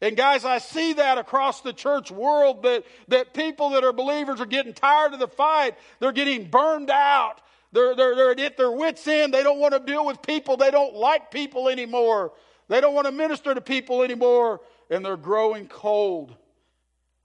And 0.02 0.18
guys, 0.18 0.46
I 0.46 0.58
see 0.58 0.94
that 0.94 1.20
across 1.20 1.62
the 1.62 1.74
church 1.74 2.10
world 2.10 2.64
that, 2.64 2.86
that 3.10 3.36
people 3.36 3.72
that 3.72 3.84
are 3.84 3.94
believers 3.94 4.42
are 4.42 4.48
getting 4.48 4.74
tired 4.74 5.14
of 5.14 5.20
the 5.20 5.28
fight. 5.28 5.78
They're 6.00 6.12
getting 6.12 6.50
burned 6.50 6.90
out. 6.90 7.40
They're, 7.72 7.96
they're, 7.96 8.16
they're 8.16 8.46
at 8.46 8.58
their 8.58 8.72
wits' 8.72 9.08
end. 9.08 9.32
They 9.32 9.44
don't 9.44 9.60
want 9.60 9.74
to 9.74 9.80
deal 9.80 10.06
with 10.06 10.24
people. 10.24 10.58
They 10.58 10.72
don't 10.72 10.96
like 10.96 11.30
people 11.30 11.70
anymore. 11.70 12.34
They 12.72 12.80
don't 12.80 12.94
want 12.94 13.06
to 13.06 13.12
minister 13.12 13.54
to 13.54 13.60
people 13.60 14.02
anymore, 14.02 14.62
and 14.90 15.04
they're 15.04 15.18
growing 15.18 15.68
cold. 15.68 16.34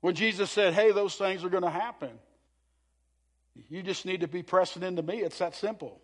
When 0.01 0.17
Jesus 0.17 0.51
said, 0.51 0.75
Hey, 0.75 0.91
those 0.91 1.15
things 1.15 1.45
are 1.45 1.49
going 1.49 1.63
to 1.63 1.71
happen. 1.71 2.11
You 3.69 3.85
just 3.85 4.05
need 4.07 4.23
to 4.23 4.27
be 4.27 4.43
pressing 4.43 4.83
into 4.83 5.05
me. 5.05 5.19
It's 5.19 5.39
that 5.39 5.55
simple. 5.55 6.01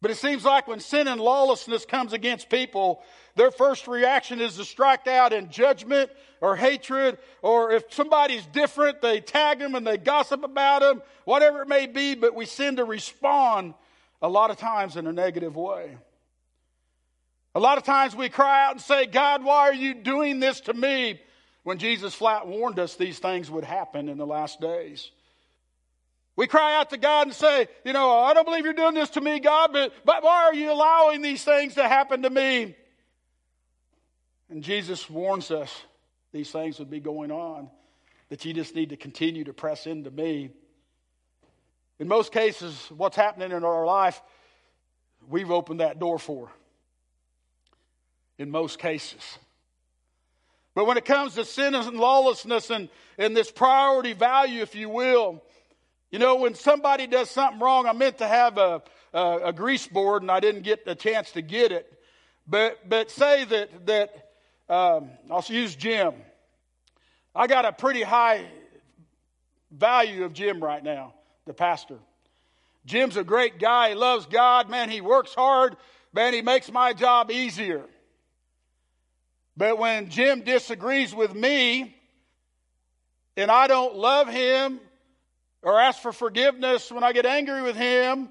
But 0.00 0.10
it 0.10 0.16
seems 0.16 0.42
like 0.42 0.66
when 0.66 0.80
sin 0.80 1.06
and 1.06 1.20
lawlessness 1.20 1.84
comes 1.84 2.14
against 2.14 2.48
people, 2.48 3.02
their 3.36 3.50
first 3.50 3.86
reaction 3.88 4.40
is 4.40 4.56
to 4.56 4.64
strike 4.64 5.06
out 5.06 5.34
in 5.34 5.50
judgment 5.50 6.10
or 6.40 6.56
hatred, 6.56 7.18
or 7.42 7.72
if 7.72 7.92
somebody's 7.92 8.46
different, 8.46 9.02
they 9.02 9.20
tag 9.20 9.58
them 9.58 9.74
and 9.74 9.86
they 9.86 9.98
gossip 9.98 10.42
about 10.44 10.80
them, 10.80 11.02
whatever 11.26 11.60
it 11.60 11.68
may 11.68 11.86
be, 11.86 12.14
but 12.14 12.34
we 12.34 12.46
tend 12.46 12.78
to 12.78 12.86
respond 12.86 13.74
a 14.22 14.30
lot 14.30 14.50
of 14.50 14.56
times 14.56 14.96
in 14.96 15.06
a 15.06 15.12
negative 15.12 15.56
way. 15.56 15.98
A 17.54 17.60
lot 17.60 17.76
of 17.78 17.84
times 17.84 18.16
we 18.16 18.28
cry 18.28 18.64
out 18.64 18.72
and 18.72 18.80
say, 18.80 19.06
God, 19.06 19.44
why 19.44 19.68
are 19.68 19.74
you 19.74 19.94
doing 19.94 20.40
this 20.40 20.60
to 20.62 20.74
me? 20.74 21.20
When 21.64 21.78
Jesus 21.78 22.14
flat 22.14 22.46
warned 22.46 22.78
us 22.78 22.96
these 22.96 23.18
things 23.18 23.50
would 23.50 23.64
happen 23.64 24.08
in 24.08 24.18
the 24.18 24.26
last 24.26 24.60
days. 24.60 25.10
We 26.34 26.46
cry 26.46 26.76
out 26.76 26.90
to 26.90 26.96
God 26.96 27.26
and 27.26 27.36
say, 27.36 27.68
you 27.84 27.92
know, 27.92 28.18
I 28.18 28.32
don't 28.32 28.46
believe 28.46 28.64
you're 28.64 28.72
doing 28.72 28.94
this 28.94 29.10
to 29.10 29.20
me, 29.20 29.38
God, 29.38 29.72
but, 29.72 29.92
but 30.04 30.24
why 30.24 30.44
are 30.44 30.54
you 30.54 30.72
allowing 30.72 31.20
these 31.20 31.44
things 31.44 31.74
to 31.74 31.86
happen 31.86 32.22
to 32.22 32.30
me? 32.30 32.74
And 34.48 34.64
Jesus 34.64 35.08
warns 35.10 35.50
us 35.50 35.70
these 36.32 36.50
things 36.50 36.78
would 36.78 36.90
be 36.90 37.00
going 37.00 37.30
on, 37.30 37.68
that 38.30 38.44
you 38.46 38.54
just 38.54 38.74
need 38.74 38.90
to 38.90 38.96
continue 38.96 39.44
to 39.44 39.52
press 39.52 39.86
into 39.86 40.10
me. 40.10 40.50
in 41.98 42.08
most 42.08 42.32
cases, 42.32 42.90
what's 42.96 43.16
happening 43.16 43.52
in 43.52 43.62
our 43.62 43.84
life, 43.84 44.20
we've 45.28 45.50
opened 45.50 45.80
that 45.80 45.98
door 45.98 46.18
for. 46.18 46.50
In 48.38 48.50
most 48.50 48.78
cases. 48.78 49.38
But 50.74 50.86
when 50.86 50.96
it 50.96 51.04
comes 51.04 51.34
to 51.34 51.44
sin 51.44 51.74
and 51.74 51.96
lawlessness 51.96 52.70
and, 52.70 52.88
and 53.18 53.36
this 53.36 53.50
priority 53.50 54.14
value, 54.14 54.62
if 54.62 54.74
you 54.74 54.88
will, 54.88 55.42
you 56.10 56.18
know, 56.18 56.36
when 56.36 56.54
somebody 56.54 57.06
does 57.06 57.30
something 57.30 57.60
wrong, 57.60 57.86
I 57.86 57.92
meant 57.92 58.18
to 58.18 58.26
have 58.26 58.58
a, 58.58 58.82
a, 59.12 59.38
a 59.46 59.52
grease 59.52 59.86
board 59.86 60.22
and 60.22 60.30
I 60.30 60.40
didn't 60.40 60.62
get 60.62 60.80
a 60.86 60.94
chance 60.94 61.32
to 61.32 61.42
get 61.42 61.72
it. 61.72 61.92
But, 62.46 62.88
but 62.88 63.10
say 63.10 63.44
that, 63.44 63.86
that 63.86 64.30
um, 64.68 65.10
I'll 65.30 65.44
use 65.48 65.76
Jim. 65.76 66.14
I 67.34 67.46
got 67.46 67.64
a 67.64 67.72
pretty 67.72 68.02
high 68.02 68.46
value 69.70 70.24
of 70.24 70.32
Jim 70.32 70.62
right 70.62 70.82
now, 70.82 71.14
the 71.46 71.54
pastor. 71.54 71.98
Jim's 72.84 73.16
a 73.16 73.24
great 73.24 73.58
guy. 73.58 73.90
He 73.90 73.94
loves 73.94 74.26
God. 74.26 74.68
Man, 74.68 74.90
he 74.90 75.00
works 75.00 75.34
hard. 75.34 75.76
Man, 76.12 76.34
he 76.34 76.42
makes 76.42 76.70
my 76.70 76.92
job 76.92 77.30
easier. 77.30 77.84
But 79.56 79.78
when 79.78 80.08
Jim 80.08 80.42
disagrees 80.42 81.14
with 81.14 81.34
me 81.34 81.94
and 83.36 83.50
I 83.50 83.66
don't 83.66 83.96
love 83.96 84.28
him 84.28 84.80
or 85.62 85.80
ask 85.80 86.00
for 86.00 86.12
forgiveness 86.12 86.90
when 86.90 87.04
I 87.04 87.12
get 87.12 87.26
angry 87.26 87.62
with 87.62 87.76
him 87.76 88.28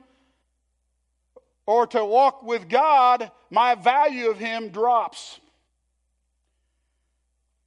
or 1.65 1.87
to 1.87 2.03
walk 2.03 2.43
with 2.43 2.67
God, 2.67 3.31
my 3.49 3.75
value 3.75 4.29
of 4.29 4.39
him 4.39 4.69
drops. 4.69 5.39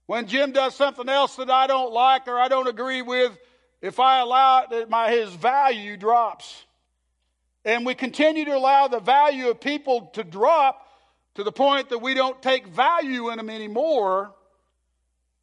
When 0.07 0.27
Jim 0.27 0.53
does 0.53 0.75
something 0.75 1.09
else 1.09 1.37
that 1.37 1.49
I 1.49 1.67
don't 1.67 1.93
like 1.93 2.29
or 2.29 2.39
I 2.39 2.49
don't 2.49 2.69
agree 2.69 3.03
with, 3.03 3.37
if 3.81 4.01
I 4.01 4.19
allow 4.21 4.67
it, 4.71 4.91
my, 4.91 5.11
his 5.11 5.31
value 5.31 5.97
drops. 5.97 6.65
And 7.65 7.87
we 7.87 7.95
continue 7.95 8.45
to 8.45 8.57
allow 8.57 8.89
the 8.89 9.01
value 9.01 9.49
of 9.49 9.61
people 9.61 10.11
to 10.15 10.25
drop 10.25 10.84
to 11.35 11.45
the 11.45 11.53
point 11.53 11.91
that 11.91 11.99
we 11.99 12.15
don't 12.15 12.41
take 12.43 12.67
value 12.67 13.31
in 13.31 13.37
them 13.37 13.51
anymore 13.51 14.33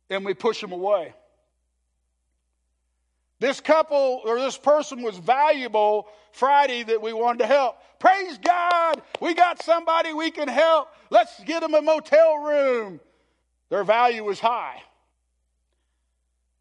and 0.10 0.26
we 0.26 0.34
push 0.34 0.62
them 0.62 0.72
away. 0.72 1.14
This 3.40 3.60
couple 3.60 4.22
or 4.24 4.40
this 4.40 4.58
person 4.58 5.02
was 5.02 5.18
valuable 5.18 6.08
Friday 6.32 6.84
that 6.84 7.02
we 7.02 7.12
wanted 7.12 7.40
to 7.40 7.48
help. 7.48 7.78
Praise 8.00 8.38
God, 8.38 9.02
we 9.20 9.34
got 9.34 9.64
somebody 9.64 10.14
we 10.14 10.32
can 10.32 10.48
help. 10.48 10.90
Let's 11.10 11.44
get 11.44 11.62
them 11.62 11.74
a 11.74 11.82
motel 11.82 12.38
room. 12.38 13.00
Their 13.70 13.84
value 13.84 14.24
was 14.24 14.40
high. 14.40 14.82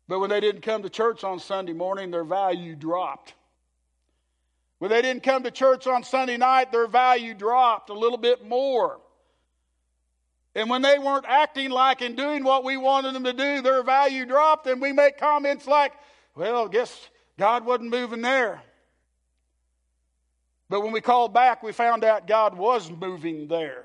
But 0.09 0.21
when 0.21 0.31
they 0.31 0.41
didn't 0.41 0.63
come 0.63 0.83
to 0.83 0.91
church 0.91 1.23
on 1.23 1.39
Sunday 1.39 1.73
morning, 1.73 2.11
their 2.11 2.25
value 2.25 2.75
dropped. 2.75 3.35
When 4.79 4.91
they 4.91 5.03
didn't 5.03 5.23
come 5.23 5.43
to 5.43 5.51
church 5.51 5.87
on 5.87 6.03
Sunday 6.03 6.39
night, 6.39 6.73
their 6.73 6.89
value 6.89 7.35
dropped 7.35 7.91
a 7.91 7.95
little 7.95 8.19
bit 8.19 8.49
more. 8.49 8.99
And 10.55 10.69
when 10.69 10.83
they 10.83 10.99
weren't 10.99 11.27
acting 11.29 11.71
like 11.71 12.01
and 12.01 12.17
doing 12.17 12.43
what 12.43 12.65
we 12.65 12.77
wanted 12.77 13.15
them 13.15 13.25
to 13.25 13.33
do, 13.33 13.63
their 13.63 13.83
value 13.83 14.27
dropped, 14.27 14.67
and 14.67 14.81
we 14.81 14.93
make 14.93 15.19
comments 15.19 15.67
like, 15.67 15.93
well, 16.35 16.69
guess 16.69 17.09
God 17.39 17.65
wasn't 17.65 17.91
moving 17.91 18.21
there. 18.21 18.61
But 20.69 20.83
when 20.83 20.93
we 20.93 21.01
called 21.01 21.33
back, 21.35 21.63
we 21.63 21.73
found 21.73 22.05
out 22.05 22.27
God 22.27 22.57
was 22.57 22.91
moving 22.91 23.49
there. 23.49 23.85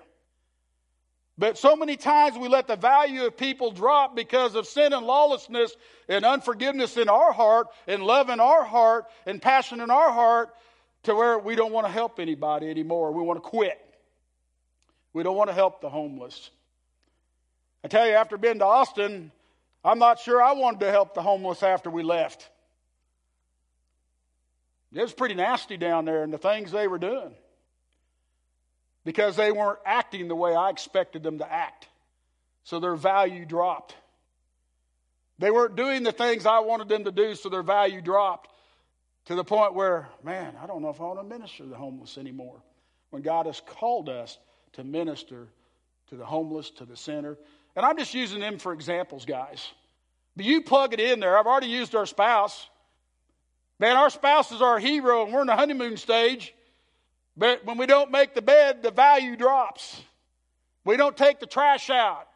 But 1.38 1.58
so 1.58 1.76
many 1.76 1.98
times 1.98 2.38
we 2.38 2.48
let 2.48 2.68
the 2.68 2.78
value 2.78 3.26
of 3.26 3.36
people 3.36 3.72
drop 3.72 4.16
because 4.16 4.56
of 4.56 4.68
sin 4.68 4.94
and 4.94 5.06
lawlessness 5.06 5.76
and 6.08 6.24
unforgiveness 6.24 6.96
in 6.96 7.10
our 7.10 7.34
heart 7.34 7.68
and 7.88 8.04
love 8.04 8.30
in 8.30 8.40
our 8.40 8.64
heart 8.64 9.06
and 9.26 9.42
passion 9.42 9.82
in 9.82 9.92
our 9.92 10.12
heart 10.12 10.56
to 11.04 11.14
where 11.14 11.38
we 11.38 11.56
don't 11.56 11.74
want 11.74 11.88
to 11.88 11.92
help 11.92 12.20
anybody 12.20 12.70
anymore. 12.70 13.12
We 13.12 13.22
want 13.22 13.38
to 13.38 13.50
quit. 13.50 13.80
We 15.12 15.24
don't 15.24 15.36
want 15.36 15.50
to 15.50 15.54
help 15.54 15.82
the 15.82 15.90
homeless. 15.90 16.52
I 17.86 17.88
tell 17.88 18.08
you, 18.08 18.14
after 18.14 18.40
being 18.40 18.58
to 18.58 18.66
Austin, 18.66 19.32
I'm 19.84 20.00
not 20.00 20.20
sure 20.20 20.42
I 20.42 20.54
wanted 20.54 20.80
to 20.80 20.90
help 20.90 21.14
the 21.14 21.22
homeless 21.22 21.62
after 21.62 21.92
we 21.92 22.02
left. 22.02 22.50
It 24.92 25.04
was 25.04 25.14
pretty 25.14 25.36
nasty 25.36 25.78
down 25.78 26.06
there 26.06 26.24
and 26.24 26.34
the 26.34 26.40
things 26.40 26.72
they 26.72 26.88
were 26.88 26.98
doing 26.98 27.36
because 29.04 29.36
they 29.36 29.52
weren't 29.52 29.78
acting 29.86 30.28
the 30.28 30.36
way 30.36 30.56
I 30.56 30.72
expected 30.72 31.22
them 31.22 31.38
to 31.38 31.54
act. 31.54 31.88
So 32.64 32.80
their 32.80 32.96
value 32.96 33.46
dropped. 33.46 33.96
They 35.38 35.52
weren't 35.52 35.76
doing 35.76 36.02
the 36.02 36.12
things 36.12 36.48
I 36.48 36.62
wanted 36.62 36.90
them 36.90 37.04
to 37.04 37.12
do, 37.12 37.36
so 37.36 37.50
their 37.50 37.62
value 37.62 38.02
dropped 38.02 38.50
to 39.26 39.36
the 39.36 39.44
point 39.44 39.76
where, 39.76 40.10
man, 40.24 40.56
I 40.60 40.66
don't 40.66 40.82
know 40.82 40.90
if 40.90 41.00
I 41.00 41.04
want 41.04 41.20
to 41.20 41.24
minister 41.24 41.62
to 41.62 41.70
the 41.70 41.76
homeless 41.76 42.18
anymore. 42.18 42.64
When 43.12 43.22
God 43.22 43.46
has 43.46 43.62
called 43.64 44.10
us 44.10 44.40
to 44.74 44.84
minister 44.84 45.50
to 46.10 46.16
the 46.16 46.26
homeless, 46.26 46.70
to 46.72 46.86
the 46.86 46.98
sinner. 46.98 47.38
And 47.76 47.86
I'm 47.86 47.98
just 47.98 48.14
using 48.14 48.40
them 48.40 48.58
for 48.58 48.74
examples, 48.74 49.26
guys. 49.26 49.72
But 50.36 50.46
you 50.46 50.62
plug 50.62 50.94
it 50.94 51.00
in 51.00 51.20
there. 51.20 51.38
I've 51.38 51.46
already 51.46 51.68
used 51.68 51.96
our 51.96 52.06
spouse. 52.06 52.70
Man, 53.80 53.98
our 53.98 54.10
spouse 54.10 54.52
is 54.52 54.62
our 54.62 54.80
hero, 54.80 55.24
and 55.24 55.34
we're 55.34 55.42
in 55.42 55.48
the 55.48 55.56
honeymoon 55.56 55.98
stage. 55.98 56.54
But 57.36 57.66
when 57.66 57.78
we 57.78 57.86
don't 57.86 58.12
make 58.12 58.34
the 58.34 58.42
bed, 58.42 58.82
the 58.82 58.92
value 58.92 59.36
drops. 59.36 60.02
We 60.86 60.96
don't 60.96 61.18
take 61.18 61.40
the 61.40 61.46
trash 61.46 61.90
out. 61.90 62.28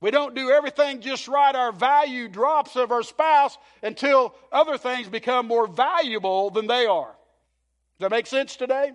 We 0.00 0.10
don't 0.10 0.34
do 0.34 0.50
everything 0.50 1.00
just 1.00 1.26
right. 1.28 1.54
Our 1.54 1.72
value 1.72 2.28
drops 2.28 2.76
of 2.76 2.92
our 2.92 3.02
spouse 3.02 3.56
until 3.82 4.34
other 4.52 4.76
things 4.76 5.08
become 5.08 5.46
more 5.46 5.66
valuable 5.66 6.50
than 6.50 6.66
they 6.66 6.86
are. 6.86 7.06
Does 7.06 8.00
that 8.00 8.10
make 8.10 8.26
sense 8.26 8.54
today? 8.54 8.92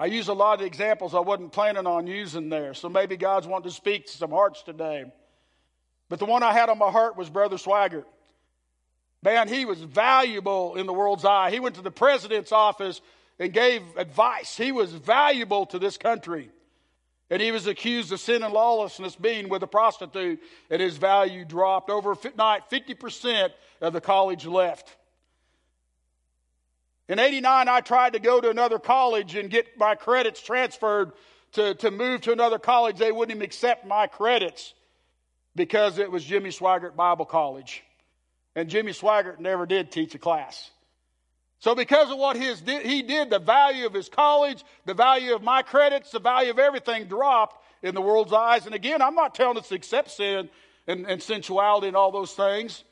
I 0.00 0.06
use 0.06 0.28
a 0.28 0.32
lot 0.32 0.60
of 0.60 0.66
examples 0.66 1.14
I 1.14 1.20
wasn't 1.20 1.52
planning 1.52 1.86
on 1.86 2.06
using 2.06 2.48
there, 2.48 2.72
so 2.72 2.88
maybe 2.88 3.18
God's 3.18 3.46
wanting 3.46 3.68
to 3.68 3.76
speak 3.76 4.06
to 4.06 4.16
some 4.16 4.30
hearts 4.30 4.62
today. 4.62 5.04
But 6.08 6.20
the 6.20 6.24
one 6.24 6.42
I 6.42 6.54
had 6.54 6.70
on 6.70 6.78
my 6.78 6.90
heart 6.90 7.18
was 7.18 7.28
Brother 7.28 7.58
Swaggart. 7.58 8.06
Man, 9.22 9.46
he 9.46 9.66
was 9.66 9.78
valuable 9.82 10.76
in 10.76 10.86
the 10.86 10.94
world's 10.94 11.26
eye. 11.26 11.50
He 11.50 11.60
went 11.60 11.74
to 11.74 11.82
the 11.82 11.90
president's 11.90 12.50
office 12.50 13.02
and 13.38 13.52
gave 13.52 13.82
advice. 13.98 14.56
He 14.56 14.72
was 14.72 14.90
valuable 14.90 15.66
to 15.66 15.78
this 15.78 15.98
country. 15.98 16.48
And 17.28 17.42
he 17.42 17.50
was 17.52 17.66
accused 17.66 18.10
of 18.10 18.20
sin 18.20 18.42
and 18.42 18.54
lawlessness 18.54 19.16
being 19.16 19.50
with 19.50 19.62
a 19.62 19.66
prostitute, 19.66 20.40
and 20.70 20.80
his 20.80 20.96
value 20.96 21.44
dropped. 21.44 21.90
Overnight, 21.90 22.70
50% 22.70 23.50
of 23.82 23.92
the 23.92 24.00
college 24.00 24.46
left. 24.46 24.96
In 27.10 27.18
89, 27.18 27.68
I 27.68 27.80
tried 27.80 28.12
to 28.12 28.20
go 28.20 28.40
to 28.40 28.50
another 28.50 28.78
college 28.78 29.34
and 29.34 29.50
get 29.50 29.76
my 29.76 29.96
credits 29.96 30.40
transferred 30.40 31.10
to, 31.54 31.74
to 31.74 31.90
move 31.90 32.20
to 32.20 32.32
another 32.32 32.60
college. 32.60 32.98
They 32.98 33.10
wouldn't 33.10 33.34
even 33.34 33.44
accept 33.44 33.84
my 33.84 34.06
credits 34.06 34.74
because 35.56 35.98
it 35.98 36.08
was 36.08 36.24
Jimmy 36.24 36.50
Swaggart 36.50 36.94
Bible 36.94 37.24
College. 37.24 37.82
And 38.54 38.68
Jimmy 38.68 38.92
Swaggart 38.92 39.40
never 39.40 39.66
did 39.66 39.90
teach 39.90 40.14
a 40.14 40.20
class. 40.20 40.70
So, 41.58 41.74
because 41.74 42.12
of 42.12 42.18
what 42.18 42.36
his, 42.36 42.60
he 42.60 43.02
did, 43.02 43.28
the 43.28 43.40
value 43.40 43.86
of 43.86 43.92
his 43.92 44.08
college, 44.08 44.62
the 44.86 44.94
value 44.94 45.34
of 45.34 45.42
my 45.42 45.62
credits, 45.62 46.12
the 46.12 46.20
value 46.20 46.52
of 46.52 46.60
everything 46.60 47.06
dropped 47.06 47.60
in 47.82 47.96
the 47.96 48.00
world's 48.00 48.32
eyes. 48.32 48.66
And 48.66 48.74
again, 48.74 49.02
I'm 49.02 49.16
not 49.16 49.34
telling 49.34 49.58
us 49.58 49.68
to 49.70 49.74
accept 49.74 50.12
sin 50.12 50.48
and, 50.86 51.06
and 51.06 51.20
sensuality 51.20 51.88
and 51.88 51.96
all 51.96 52.12
those 52.12 52.34
things. 52.34 52.84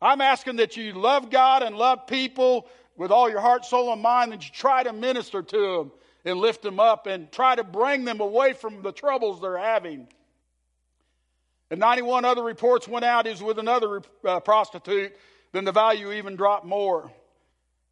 I'm 0.00 0.20
asking 0.20 0.56
that 0.56 0.76
you 0.76 0.92
love 0.92 1.30
God 1.30 1.64
and 1.64 1.76
love 1.76 2.06
people 2.06 2.68
with 3.00 3.10
all 3.10 3.30
your 3.30 3.40
heart, 3.40 3.64
soul, 3.64 3.90
and 3.94 4.02
mind, 4.02 4.30
and 4.34 4.44
you 4.44 4.50
try 4.52 4.82
to 4.82 4.92
minister 4.92 5.40
to 5.40 5.76
them 5.78 5.92
and 6.26 6.38
lift 6.38 6.60
them 6.60 6.78
up 6.78 7.06
and 7.06 7.32
try 7.32 7.56
to 7.56 7.64
bring 7.64 8.04
them 8.04 8.20
away 8.20 8.52
from 8.52 8.82
the 8.82 8.92
troubles 8.92 9.40
they're 9.40 9.56
having. 9.56 10.06
And 11.70 11.80
91 11.80 12.26
other 12.26 12.42
reports 12.42 12.86
went 12.86 13.06
out 13.06 13.26
is 13.26 13.42
with 13.42 13.58
another 13.58 14.02
uh, 14.22 14.40
prostitute, 14.40 15.16
then 15.52 15.64
the 15.64 15.72
value 15.72 16.12
even 16.12 16.36
dropped 16.36 16.66
more. 16.66 17.10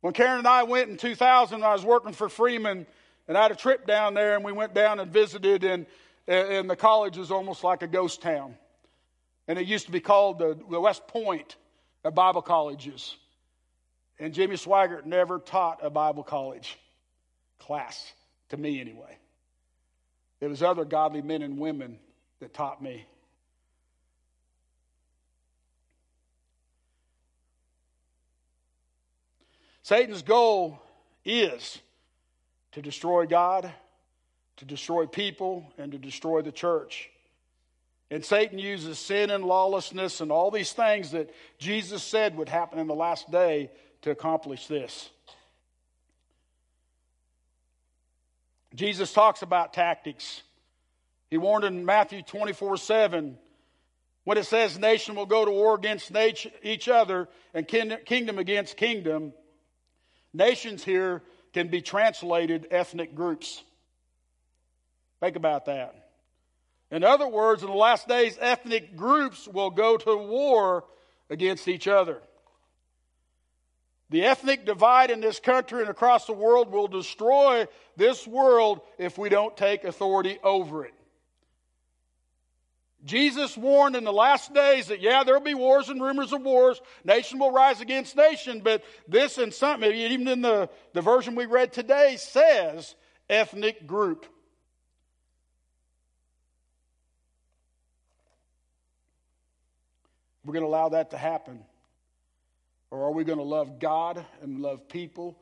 When 0.03 0.12
Karen 0.12 0.40
and 0.40 0.47
I 0.47 0.64
went 0.64 0.90
in 0.90 0.99
2000, 0.99 1.64
I 1.64 1.73
was 1.73 1.87
working 1.87 2.12
for 2.12 2.29
Freeman, 2.29 2.87
and 3.29 3.38
I 3.38 3.40
had 3.44 3.51
a 3.51 3.57
trip 3.57 3.87
down 3.87 4.12
there, 4.12 4.37
and 4.37 4.44
we 4.44 4.53
went 4.53 4.75
down 4.75 5.01
and 5.01 5.11
visited, 5.11 5.64
and, 5.64 5.87
and 6.27 6.68
the 6.68 6.77
college 6.77 7.16
is 7.16 7.31
almost 7.31 7.64
like 7.64 7.81
a 7.81 7.88
ghost 7.88 8.21
town. 8.21 8.57
And 9.49 9.59
it 9.59 9.66
used 9.66 9.87
to 9.87 9.92
be 9.92 10.01
called 10.01 10.38
the, 10.38 10.59
the 10.71 10.79
West 10.79 11.07
Point 11.07 11.57
of 12.05 12.14
Bible 12.14 12.42
colleges. 12.42 13.16
And 14.19 14.35
Jimmy 14.35 14.57
Swaggart 14.57 15.07
never 15.07 15.39
taught 15.39 15.81
a 15.83 15.91
Bible 15.91 16.23
college 16.23 16.79
class, 17.59 18.13
to 18.49 18.57
me 18.57 18.81
anyway. 18.81 19.17
It 20.41 20.49
was 20.49 20.63
other 20.63 20.85
godly 20.85 21.23
men 21.23 21.43
and 21.43 21.59
women 21.59 21.99
that 22.41 22.55
taught 22.55 22.83
me. 22.83 23.07
Satan's 29.83 30.23
goal 30.23 30.83
is 31.25 31.79
to 32.73 32.83
destroy 32.83 33.27
God, 33.27 33.73
to 34.59 34.65
destroy 34.65 35.07
people, 35.07 35.73
and 35.79 35.93
to 35.93 35.99
destroy 35.99 36.43
the 36.43 36.53
church. 36.53 37.09
And 38.11 38.25
Satan 38.25 38.59
uses 38.59 38.99
sin 38.99 39.31
and 39.31 39.45
lawlessness 39.45 40.21
and 40.21 40.31
all 40.31 40.51
these 40.51 40.73
things 40.73 41.13
that 41.13 41.31
Jesus 41.59 42.03
said 42.03 42.37
would 42.37 42.49
happen 42.49 42.79
in 42.79 42.87
the 42.87 42.95
last 42.95 43.31
day 43.31 43.71
to 44.03 44.11
accomplish 44.11 44.67
this. 44.67 45.11
Jesus 48.75 49.13
talks 49.13 49.43
about 49.43 49.73
tactics. 49.73 50.43
He 51.31 51.39
warned 51.39 51.65
in 51.65 51.85
Matthew 51.85 52.23
24 52.23 52.77
7 52.77 53.39
when 54.25 54.39
it 54.39 54.45
says 54.45 54.79
nation 54.79 55.15
will 55.15 55.27
go 55.27 55.45
to 55.45 55.51
war 55.51 55.75
against 55.75 56.13
each 56.63 56.89
other 56.89 57.29
and 57.55 57.67
kingdom 57.67 58.39
against 58.39 58.77
kingdom. 58.77 59.33
Nations 60.35 60.85
here 60.85 61.23
can 61.53 61.69
be 61.69 61.81
translated 61.81 62.69
ethnic 62.71 63.15
groups. 63.15 63.63
Think 65.21 65.37
about 65.37 65.65
that. 65.65 66.09
In 66.91 67.05
other 67.05 67.29
words, 67.29 67.63
in 67.63 67.69
the 67.69 67.75
last 67.75 68.09
days, 68.09 68.39
ethnic 68.41 68.97
groups 68.97 69.47
will 69.49 69.71
go 69.71 69.97
to 69.97 70.17
war 70.17 70.85
against 71.29 71.69
each 71.69 71.89
other. 71.89 72.23
The 74.11 74.25
ethnic 74.25 74.64
divide 74.64 75.11
in 75.11 75.21
this 75.21 75.38
country 75.38 75.81
and 75.81 75.90
across 75.90 76.27
the 76.27 76.33
world 76.33 76.73
will 76.73 76.88
destroy 76.88 77.66
this 77.97 78.27
world 78.27 78.81
if 78.97 79.18
we 79.18 79.29
don't 79.29 79.57
take 79.57 79.85
authority 79.85 80.38
over 80.42 80.85
it. 80.85 80.94
Jesus 83.05 83.57
warned 83.57 83.97
in 83.97 84.05
the 84.05 84.12
last 84.12 84.53
days 84.53 84.88
that, 84.88 85.01
yeah, 85.01 85.23
there'll 85.25 85.40
be 85.40 85.55
wars 85.55 85.88
and 85.88 86.03
rumors 86.03 86.33
of 86.33 86.42
wars. 86.42 86.81
Nation 87.05 87.38
will 87.38 87.53
rise 87.53 87.81
against 87.81 88.16
nation, 88.16 88.61
but 88.61 88.83
this 89.07 89.38
and 89.38 89.55
something, 89.55 89.90
even 89.90 90.27
in 90.27 90.42
the, 90.42 90.68
the 90.94 91.01
version 91.01 91.35
we 91.35 91.47
read 91.47 91.73
today, 91.73 92.16
says 92.18 92.97
ethnic 93.31 93.87
group. 93.87 94.27
We're 100.44 100.55
going 100.55 100.64
to 100.64 100.68
allow 100.68 100.88
that 100.88 101.11
to 101.11 101.18
happen? 101.18 101.62
Or 102.90 103.05
are 103.05 103.12
we 103.12 103.24
going 103.24 103.38
to 103.38 103.44
love 103.44 103.79
God 103.79 104.24
and 104.42 104.61
love 104.61 104.88
people 104.88 105.38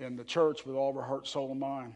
and 0.00 0.18
the 0.18 0.24
church 0.24 0.64
with 0.64 0.76
all 0.76 0.90
of 0.90 0.96
our 0.96 1.02
heart, 1.02 1.26
soul, 1.26 1.50
and 1.50 1.60
mind? 1.60 1.94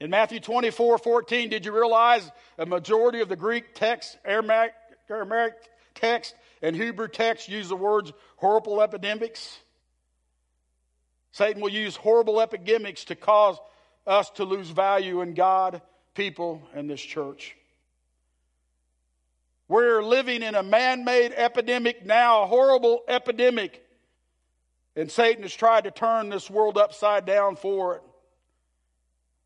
In 0.00 0.10
Matthew 0.10 0.40
24 0.40 0.98
14, 0.98 1.48
did 1.48 1.64
you 1.64 1.72
realize 1.72 2.28
a 2.58 2.66
majority 2.66 3.20
of 3.20 3.28
the 3.28 3.36
Greek 3.36 3.74
text, 3.74 4.18
Aramaic, 4.24 4.72
Aramaic 5.08 5.54
text, 5.94 6.34
and 6.60 6.74
Hebrew 6.74 7.08
text 7.08 7.48
use 7.48 7.68
the 7.68 7.76
words 7.76 8.12
horrible 8.36 8.82
epidemics? 8.82 9.58
Satan 11.30 11.62
will 11.62 11.70
use 11.70 11.96
horrible 11.96 12.40
epidemics 12.40 13.04
to 13.04 13.14
cause 13.14 13.56
us 14.06 14.28
to 14.30 14.44
lose 14.44 14.68
value 14.68 15.22
in 15.22 15.34
God, 15.34 15.80
people, 16.14 16.62
and 16.74 16.90
this 16.90 17.00
church. 17.00 17.56
We're 19.72 20.02
living 20.02 20.42
in 20.42 20.54
a 20.54 20.62
man 20.62 21.02
made 21.02 21.32
epidemic 21.34 22.04
now, 22.04 22.42
a 22.42 22.46
horrible 22.46 23.04
epidemic. 23.08 23.82
And 24.96 25.10
Satan 25.10 25.44
has 25.44 25.54
tried 25.54 25.84
to 25.84 25.90
turn 25.90 26.28
this 26.28 26.50
world 26.50 26.76
upside 26.76 27.24
down 27.24 27.56
for 27.56 27.94
it. 27.94 28.02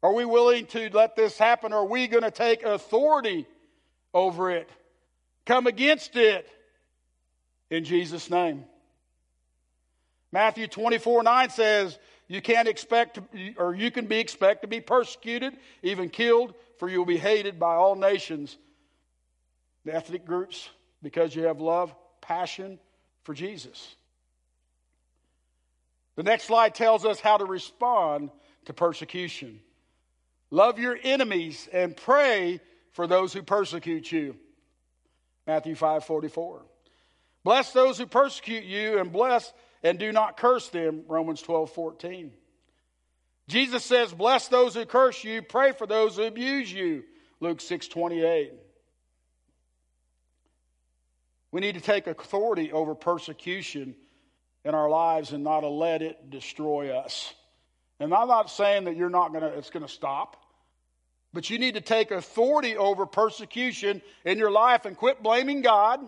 Are 0.03 0.13
we 0.13 0.25
willing 0.25 0.67
to 0.67 0.91
let 0.93 1.15
this 1.15 1.39
happen? 1.39 1.73
Are 1.73 1.85
we 1.85 2.09
going 2.09 2.25
to 2.25 2.33
take 2.33 2.65
authority 2.65 3.47
over 4.13 4.51
it? 4.51 4.69
Come 5.45 5.69
against 5.69 6.17
it 6.17 6.49
in 7.71 7.85
Jesus' 7.85 8.29
name. 8.29 8.65
Matthew 10.33 10.67
24 10.67 11.23
9 11.23 11.51
says, 11.51 12.01
You 12.27 12.43
can't 12.43 12.67
expect, 12.67 13.21
or 13.57 13.77
you 13.77 13.93
can 13.93 14.07
be 14.07 14.19
expect 14.19 14.63
to 14.63 14.67
be 14.67 14.81
persecuted, 14.81 15.57
even 15.85 16.09
killed, 16.09 16.53
for 16.81 16.89
you 16.89 16.99
will 16.99 17.07
be 17.07 17.17
hated 17.17 17.61
by 17.61 17.77
all 17.77 17.95
nations 17.95 18.59
the 19.87 19.95
ethnic 19.95 20.27
groups 20.27 20.69
because 21.01 21.35
you 21.35 21.45
have 21.45 21.61
love, 21.61 21.95
passion 22.21 22.79
for 23.23 23.33
Jesus. 23.33 23.95
The 26.17 26.25
next 26.25 26.45
slide 26.45 26.75
tells 26.75 27.05
us 27.05 27.21
how 27.21 27.37
to 27.37 27.45
respond 27.45 28.31
to 28.65 28.73
persecution. 28.73 29.61
Love 30.51 30.81
your 30.81 30.99
enemies 31.01 31.69
and 31.73 31.97
pray 31.97 32.61
for 32.93 33.07
those 33.07 33.33
who 33.33 33.43
persecute 33.43 34.11
you. 34.11 34.37
Matthew 35.47 35.77
5 35.77 36.05
44. 36.05 36.63
Bless 37.45 37.73
those 37.73 37.97
who 37.97 38.07
persecute 38.07 38.65
you 38.65 38.99
and 38.99 39.13
bless 39.13 39.53
and 39.85 40.01
do 40.01 40.11
not 40.11 40.37
curse 40.37 40.69
them. 40.69 41.05
Romans 41.07 41.41
12 41.43 41.71
14. 41.71 42.33
Jesus 43.47 43.85
says, 43.85 44.13
Bless 44.13 44.49
those 44.49 44.75
who 44.75 44.85
curse 44.85 45.23
you, 45.23 45.43
pray 45.43 45.71
for 45.71 45.87
those 45.87 46.17
who 46.17 46.25
abuse 46.25 46.73
you. 46.73 47.05
Luke 47.39 47.61
6 47.61 47.87
28. 47.87 48.66
We 51.57 51.63
need 51.63 51.77
to 51.77 51.81
take 51.81 52.07
authority 52.07 52.71
over 52.71 52.95
persecution 52.95 53.95
in 54.63 54.75
our 54.75 54.91
lives 54.91 55.33
and 55.33 55.43
not 55.43 55.61
to 55.61 55.69
let 55.69 56.03
it 56.03 56.29
destroy 56.29 56.95
us. 56.95 57.33
And 57.99 58.13
I'm 58.13 58.29
not 58.29 58.51
saying 58.51 58.85
that 58.85 58.95
you're 58.95 59.09
not 59.09 59.33
gonna 59.33 59.47
it's 59.47 59.71
gonna 59.71 59.89
stop. 59.89 60.37
But 61.33 61.49
you 61.49 61.59
need 61.59 61.73
to 61.73 61.81
take 61.81 62.11
authority 62.11 62.77
over 62.77 63.07
persecution 63.07 64.03
in 64.27 64.37
your 64.37 64.51
life 64.51 64.85
and 64.85 64.99
quit 64.99 65.23
blaming 65.23 65.63
God, 65.63 66.01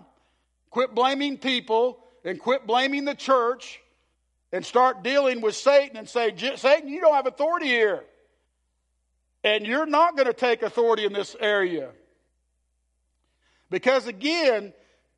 quit 0.68 0.94
blaming 0.94 1.38
people, 1.38 1.98
and 2.26 2.38
quit 2.38 2.66
blaming 2.66 3.06
the 3.06 3.14
church, 3.14 3.80
and 4.52 4.62
start 4.62 5.02
dealing 5.02 5.40
with 5.40 5.56
Satan 5.56 5.96
and 5.96 6.06
say, 6.06 6.34
Satan, 6.56 6.90
you 6.90 7.00
don't 7.00 7.14
have 7.14 7.26
authority 7.26 7.68
here. 7.68 8.04
And 9.42 9.66
you're 9.66 9.86
not 9.86 10.14
going 10.14 10.26
to 10.26 10.34
take 10.34 10.60
authority 10.60 11.06
in 11.06 11.14
this 11.14 11.34
area. 11.40 11.92
Because 13.70 14.06
again, 14.06 14.74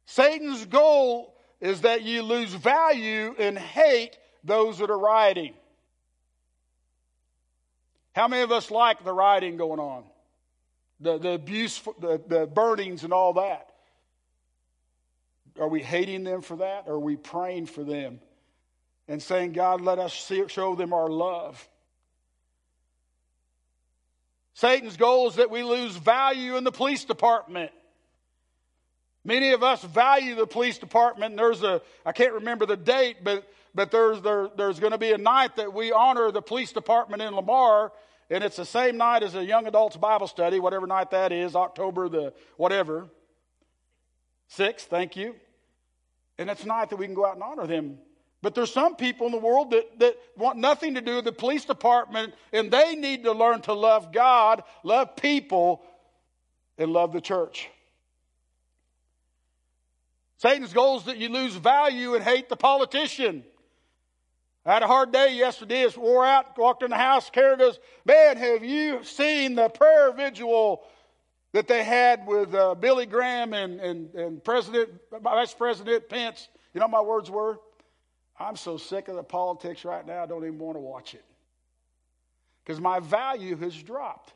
Satan's 0.06 0.66
goal 0.66 1.34
is 1.60 1.82
that 1.82 2.02
you 2.02 2.22
lose 2.22 2.52
value 2.52 3.34
and 3.38 3.58
hate 3.58 4.18
those 4.44 4.78
that 4.78 4.90
are 4.90 4.98
rioting. 4.98 5.54
How 8.12 8.26
many 8.28 8.42
of 8.42 8.50
us 8.50 8.70
like 8.70 9.04
the 9.04 9.12
rioting 9.12 9.56
going 9.56 9.80
on? 9.80 10.04
The, 11.00 11.18
the 11.18 11.30
abuse, 11.30 11.80
the, 12.00 12.20
the 12.26 12.46
burnings, 12.46 13.04
and 13.04 13.12
all 13.12 13.34
that. 13.34 13.70
Are 15.58 15.68
we 15.68 15.82
hating 15.82 16.24
them 16.24 16.42
for 16.42 16.56
that? 16.56 16.84
Or 16.86 16.94
are 16.94 17.00
we 17.00 17.16
praying 17.16 17.66
for 17.66 17.84
them 17.84 18.20
and 19.08 19.22
saying, 19.22 19.52
God, 19.52 19.80
let 19.80 19.98
us 19.98 20.14
see, 20.14 20.42
show 20.48 20.74
them 20.74 20.92
our 20.92 21.08
love? 21.08 21.68
Satan's 24.54 24.96
goal 24.96 25.28
is 25.28 25.36
that 25.36 25.50
we 25.50 25.62
lose 25.62 25.96
value 25.96 26.56
in 26.56 26.64
the 26.64 26.72
police 26.72 27.04
department. 27.04 27.72
Many 29.24 29.52
of 29.52 29.62
us 29.62 29.82
value 29.82 30.34
the 30.34 30.46
police 30.46 30.78
department. 30.78 31.36
There's 31.36 31.62
a, 31.62 31.82
I 32.06 32.12
can't 32.12 32.34
remember 32.34 32.64
the 32.64 32.76
date, 32.76 33.18
but, 33.22 33.46
but 33.74 33.90
there's, 33.90 34.22
there, 34.22 34.48
there's 34.56 34.80
going 34.80 34.92
to 34.92 34.98
be 34.98 35.12
a 35.12 35.18
night 35.18 35.56
that 35.56 35.74
we 35.74 35.92
honor 35.92 36.30
the 36.30 36.40
police 36.40 36.72
department 36.72 37.20
in 37.20 37.34
Lamar, 37.34 37.92
and 38.30 38.42
it's 38.42 38.56
the 38.56 38.64
same 38.64 38.96
night 38.96 39.22
as 39.22 39.34
a 39.34 39.44
young 39.44 39.66
adults 39.66 39.96
Bible 39.96 40.26
study, 40.26 40.58
whatever 40.58 40.86
night 40.86 41.10
that 41.10 41.32
is, 41.32 41.54
October 41.54 42.08
the 42.08 42.32
whatever. 42.56 43.08
Sixth, 44.48 44.88
thank 44.88 45.16
you. 45.16 45.34
And 46.38 46.48
it's 46.48 46.64
night 46.64 46.90
that 46.90 46.96
we 46.96 47.04
can 47.04 47.14
go 47.14 47.26
out 47.26 47.34
and 47.34 47.42
honor 47.42 47.66
them. 47.66 47.98
But 48.42 48.54
there's 48.54 48.72
some 48.72 48.96
people 48.96 49.26
in 49.26 49.32
the 49.32 49.38
world 49.38 49.72
that, 49.72 49.98
that 49.98 50.16
want 50.34 50.58
nothing 50.58 50.94
to 50.94 51.02
do 51.02 51.16
with 51.16 51.26
the 51.26 51.32
police 51.32 51.66
department, 51.66 52.32
and 52.52 52.70
they 52.70 52.96
need 52.96 53.24
to 53.24 53.32
learn 53.32 53.60
to 53.62 53.74
love 53.74 54.12
God, 54.12 54.62
love 54.82 55.14
people, 55.16 55.82
and 56.78 56.90
love 56.90 57.12
the 57.12 57.20
church. 57.20 57.68
Satan's 60.40 60.72
goal 60.72 60.96
is 60.96 61.04
that 61.04 61.18
you 61.18 61.28
lose 61.28 61.54
value 61.54 62.14
and 62.14 62.24
hate 62.24 62.48
the 62.48 62.56
politician. 62.56 63.44
I 64.64 64.72
had 64.72 64.82
a 64.82 64.86
hard 64.86 65.12
day 65.12 65.34
yesterday. 65.36 65.82
It's 65.82 65.98
wore 65.98 66.24
out. 66.24 66.56
Walked 66.56 66.82
in 66.82 66.88
the 66.88 66.96
house. 66.96 67.28
Kara 67.28 67.58
goes, 67.58 67.78
Man, 68.06 68.38
have 68.38 68.64
you 68.64 69.04
seen 69.04 69.54
the 69.54 69.68
prayer 69.68 70.12
vigil 70.12 70.82
that 71.52 71.68
they 71.68 71.84
had 71.84 72.26
with 72.26 72.54
uh, 72.54 72.74
Billy 72.74 73.04
Graham 73.04 73.52
and, 73.52 73.80
and, 73.80 74.14
and 74.14 74.42
President, 74.42 74.88
Vice 75.22 75.52
President 75.52 76.08
Pence? 76.08 76.48
You 76.72 76.80
know 76.80 76.88
my 76.88 77.02
words 77.02 77.30
were? 77.30 77.58
I'm 78.38 78.56
so 78.56 78.78
sick 78.78 79.08
of 79.08 79.16
the 79.16 79.22
politics 79.22 79.84
right 79.84 80.06
now, 80.06 80.22
I 80.22 80.26
don't 80.26 80.44
even 80.44 80.58
want 80.58 80.76
to 80.76 80.80
watch 80.80 81.12
it. 81.12 81.24
Because 82.64 82.80
my 82.80 82.98
value 82.98 83.56
has 83.56 83.74
dropped. 83.82 84.32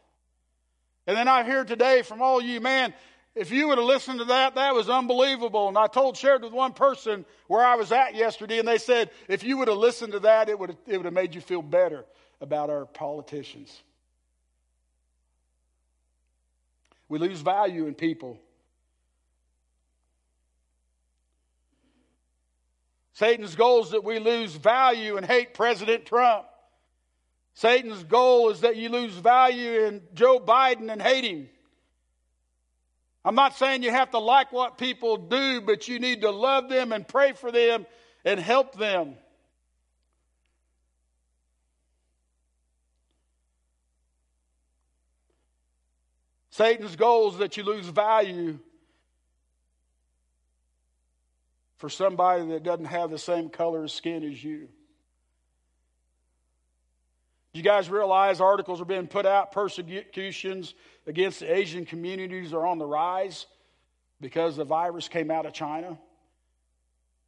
And 1.07 1.17
then 1.17 1.29
I 1.29 1.45
hear 1.45 1.65
today 1.65 2.03
from 2.03 2.21
all 2.21 2.43
you, 2.43 2.61
man, 2.61 2.93
if 3.35 3.51
you 3.51 3.69
would 3.69 3.79
have 3.79 3.87
listened 3.87 4.21
to 4.21 4.27
that, 4.27 4.55
that 4.55 4.75
was 4.75 4.89
unbelievable. 4.89 5.69
And 5.69 5.77
I 5.77 5.89
told, 5.89 6.17
shared 6.17 6.43
with 6.43 6.53
one 6.53 6.73
person 6.73 7.25
where 7.49 7.65
I 7.65 7.75
was 7.75 7.91
at 7.91 8.15
yesterday, 8.15 8.59
and 8.59 8.69
they 8.69 8.79
said, 8.79 9.11
if 9.29 9.43
you 9.43 9.57
would 9.59 9.69
have 9.69 9.77
listened 9.77 10.13
to 10.13 10.21
that, 10.21 10.49
it 10.49 10.59
would 10.59 10.71
have, 10.71 10.79
it 10.87 10.97
would 10.97 11.05
have 11.05 11.15
made 11.15 11.35
you 11.35 11.41
feel 11.41 11.63
better 11.63 12.05
about 12.41 12.71
our 12.71 12.87
politicians. 12.87 13.83
We 17.09 17.19
lose 17.19 17.41
value 17.41 17.87
in 17.87 17.95
people. 17.95 18.39
Satan's 23.15 23.55
goal 23.55 23.85
is 23.85 23.91
that 23.91 24.03
we 24.03 24.19
lose 24.19 24.55
value 24.55 25.17
and 25.17 25.25
hate 25.25 25.55
President 25.55 26.07
Trump. 26.07 26.47
Satan's 27.55 28.03
goal 28.03 28.51
is 28.51 28.61
that 28.63 28.77
you 28.77 28.89
lose 28.89 29.15
value 29.15 29.85
in 29.85 30.03
Joe 30.15 30.41
Biden 30.41 30.91
and 30.91 31.01
hate 31.01 31.25
him. 31.25 31.49
I'm 33.25 33.35
not 33.35 33.57
saying 33.57 33.83
you 33.83 33.91
have 33.91 34.11
to 34.11 34.19
like 34.19 34.53
what 34.53 34.77
people 34.77 35.17
do, 35.17 35.63
but 35.63 35.89
you 35.89 35.99
need 35.99 36.21
to 36.21 36.31
love 36.31 36.69
them 36.69 36.93
and 36.93 37.09
pray 37.09 37.33
for 37.33 37.51
them 37.51 37.87
and 38.25 38.39
help 38.39 38.77
them. 38.77 39.15
Satan's 46.51 46.97
goal 46.97 47.33
is 47.33 47.39
that 47.39 47.57
you 47.57 47.65
lose 47.65 47.87
value 47.87 48.59
for 51.79 51.89
somebody 51.89 52.47
that 52.49 52.63
doesn't 52.63 52.85
have 52.85 53.11
the 53.11 53.19
same 53.19 53.49
color 53.49 53.85
of 53.85 53.91
skin 53.91 54.23
as 54.23 54.45
you. 54.45 54.69
Do 57.53 57.59
you 57.59 57.63
guys 57.63 57.89
realize 57.89 58.41
articles 58.41 58.81
are 58.81 58.85
being 58.85 59.07
put 59.07 59.27
out, 59.27 59.53
persecutions 59.53 60.75
against 61.07 61.41
the 61.41 61.53
Asian 61.53 61.85
communities 61.85 62.53
are 62.53 62.67
on 62.67 62.79
the 62.79 62.87
rise 62.87 63.47
because 64.21 64.57
the 64.57 64.65
virus 64.65 65.09
came 65.09 65.31
out 65.31 65.47
of 65.47 65.53
China. 65.53 65.99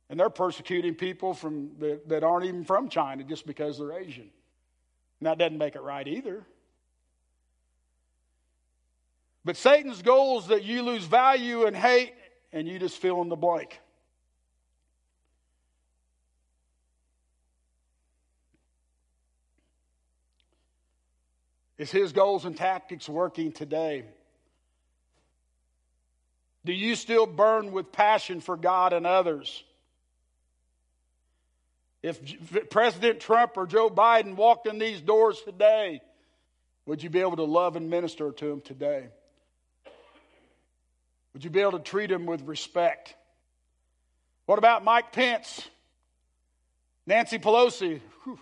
And 0.09 0.21
they're 0.21 0.31
persecuting 0.31 0.95
people 0.95 1.35
from 1.35 1.71
that 2.07 2.23
aren't 2.23 2.47
even 2.47 2.65
from 2.65 2.89
China 2.89 3.25
just 3.25 3.47
because 3.47 3.79
they're 3.79 3.93
Asian. 3.93 4.31
And 5.21 5.27
that 5.27 5.39
doesn't 5.39 5.59
make 5.59 5.75
it 5.75 5.83
right 5.83 6.07
either. 6.07 6.45
But 9.45 9.57
Satan's 9.57 10.03
goal 10.03 10.39
is 10.41 10.47
that 10.49 10.65
you 10.65 10.83
lose 10.83 11.05
value 11.05 11.67
and 11.67 11.77
hate 11.77 12.15
and 12.53 12.67
you 12.67 12.79
just 12.79 12.99
fill 12.99 13.23
in 13.23 13.29
the 13.29 13.37
blank. 13.37 13.81
Is 21.79 21.91
his 21.91 22.13
goals 22.13 22.45
and 22.45 22.57
tactics 22.57 23.09
working 23.09 23.53
today? 23.53 24.05
Do 26.65 26.73
you 26.73 26.95
still 26.95 27.27
burn 27.27 27.73
with 27.73 27.93
passion 27.93 28.41
for 28.41 28.57
God 28.57 28.93
and 28.93 29.07
others? 29.07 29.63
If 32.03 32.71
President 32.71 33.21
Trump 33.21 33.57
or 33.57 33.67
Joe 33.67 33.91
Biden 33.91 34.37
walked 34.37 34.67
in 34.67 34.79
these 34.79 35.01
doors 35.01 35.41
today, 35.43 36.01
would 36.87 37.03
you 37.03 37.11
be 37.11 37.21
able 37.21 37.37
to 37.37 37.45
love 37.45 37.77
and 37.77 37.91
minister 37.91 38.31
to 38.31 38.45
them 38.47 38.61
today? 38.61 39.07
Would 41.33 41.45
you 41.45 41.51
be 41.51 41.61
able 41.61 41.73
to 41.73 41.79
treat 41.81 42.11
him 42.11 42.27
with 42.27 42.43
respect? 42.43 43.15
What 44.47 44.59
about 44.59 44.85
Mike 44.85 45.13
Pence? 45.13 45.69
Nancy 47.07 47.39
Pelosi? 47.39 48.01
Whew. 48.25 48.39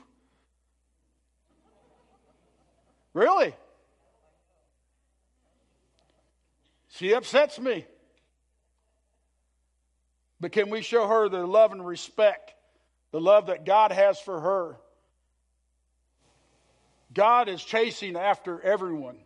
Really? 3.15 3.55
She 6.91 7.13
upsets 7.13 7.59
me. 7.59 7.87
But 10.41 10.53
can 10.53 10.69
we 10.69 10.83
show 10.83 11.07
her 11.07 11.29
the 11.29 11.47
love 11.47 11.73
and 11.73 11.85
respect, 11.85 12.53
the 13.13 13.21
love 13.21 13.47
that 13.47 13.65
God 13.65 13.93
has 13.93 14.21
for 14.21 14.41
her? 14.41 14.77
God 17.15 17.49
is 17.49 17.63
chasing 17.63 18.17
after 18.17 18.61
everyone. 18.61 19.17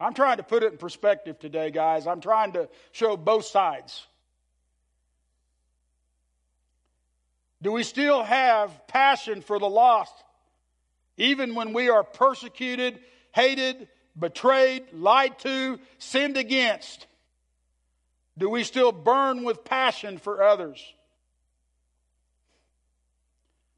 I'm 0.00 0.14
trying 0.14 0.38
to 0.38 0.42
put 0.42 0.62
it 0.62 0.72
in 0.72 0.78
perspective 0.78 1.38
today, 1.38 1.70
guys. 1.70 2.06
I'm 2.06 2.20
trying 2.20 2.52
to 2.52 2.68
show 2.92 3.16
both 3.16 3.44
sides. 3.44 4.06
Do 7.60 7.72
we 7.72 7.82
still 7.82 8.22
have 8.22 8.86
passion 8.86 9.42
for 9.42 9.58
the 9.58 9.68
lost? 9.68 10.14
Even 11.18 11.54
when 11.54 11.72
we 11.72 11.90
are 11.90 12.04
persecuted, 12.04 13.00
hated, 13.34 13.88
betrayed, 14.18 14.84
lied 14.92 15.38
to, 15.40 15.78
sinned 15.98 16.36
against, 16.36 17.06
do 18.38 18.48
we 18.48 18.62
still 18.62 18.92
burn 18.92 19.42
with 19.42 19.64
passion 19.64 20.18
for 20.18 20.42
others? 20.42 20.80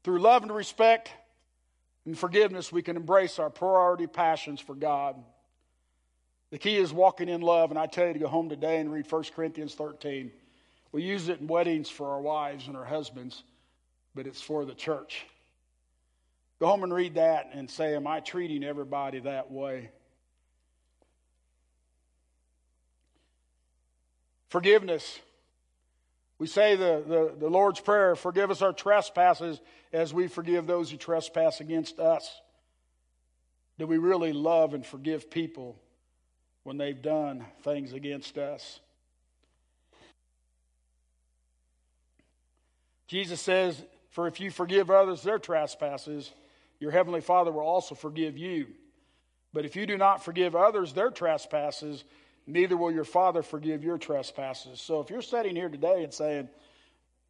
Through 0.03 0.19
love 0.19 0.43
and 0.43 0.53
respect 0.53 1.11
and 2.05 2.17
forgiveness, 2.17 2.71
we 2.71 2.83
can 2.83 2.95
embrace 2.95 3.39
our 3.39 3.49
priority 3.49 4.07
passions 4.07 4.59
for 4.59 4.75
God. 4.75 5.15
The 6.51 6.57
key 6.57 6.77
is 6.77 6.93
walking 6.93 7.29
in 7.29 7.41
love, 7.41 7.71
and 7.71 7.79
I 7.79 7.87
tell 7.87 8.07
you 8.07 8.13
to 8.13 8.19
go 8.19 8.27
home 8.27 8.49
today 8.49 8.79
and 8.79 8.91
read 8.91 9.11
1 9.11 9.23
Corinthians 9.35 9.73
13. 9.73 10.31
We 10.91 11.03
use 11.03 11.29
it 11.29 11.39
in 11.39 11.47
weddings 11.47 11.89
for 11.89 12.11
our 12.11 12.21
wives 12.21 12.67
and 12.67 12.75
our 12.75 12.85
husbands, 12.85 13.43
but 14.13 14.27
it's 14.27 14.41
for 14.41 14.65
the 14.65 14.73
church. 14.73 15.25
Go 16.61 16.67
home 16.67 16.83
and 16.83 16.93
read 16.93 17.15
that 17.15 17.49
and 17.53 17.67
say, 17.67 17.95
Am 17.95 18.05
I 18.05 18.19
treating 18.19 18.63
everybody 18.63 19.19
that 19.21 19.51
way? 19.51 19.89
Forgiveness. 24.49 25.19
We 26.37 26.45
say 26.45 26.75
the, 26.75 27.03
the, 27.07 27.33
the, 27.39 27.49
Lord's 27.49 27.79
Prayer 27.79 28.15
forgive 28.15 28.51
us 28.51 28.61
our 28.61 28.73
trespasses 28.73 29.59
as 29.91 30.13
we 30.13 30.27
forgive 30.27 30.67
those 30.67 30.91
who 30.91 30.97
trespass 30.97 31.61
against 31.61 31.97
us. 31.97 32.29
Do 33.79 33.87
we 33.87 33.97
really 33.97 34.31
love 34.31 34.75
and 34.75 34.85
forgive 34.85 35.31
people 35.31 35.75
when 36.61 36.77
they've 36.77 37.01
done 37.01 37.43
things 37.63 37.91
against 37.91 38.37
us? 38.37 38.79
Jesus 43.07 43.41
says, 43.41 43.83
For 44.11 44.27
if 44.27 44.39
you 44.39 44.51
forgive 44.51 44.91
others 44.91 45.23
their 45.23 45.39
trespasses, 45.39 46.31
your 46.81 46.91
heavenly 46.91 47.21
Father 47.21 47.51
will 47.51 47.61
also 47.61 47.93
forgive 47.95 48.37
you. 48.37 48.67
But 49.53 49.65
if 49.65 49.75
you 49.75 49.85
do 49.85 49.97
not 49.97 50.25
forgive 50.25 50.55
others 50.55 50.93
their 50.93 51.11
trespasses, 51.11 52.03
neither 52.47 52.75
will 52.75 52.91
your 52.91 53.03
Father 53.03 53.43
forgive 53.43 53.83
your 53.83 53.99
trespasses. 53.99 54.81
So 54.81 54.99
if 54.99 55.11
you're 55.11 55.21
sitting 55.21 55.55
here 55.55 55.69
today 55.69 56.03
and 56.03 56.11
saying, 56.11 56.49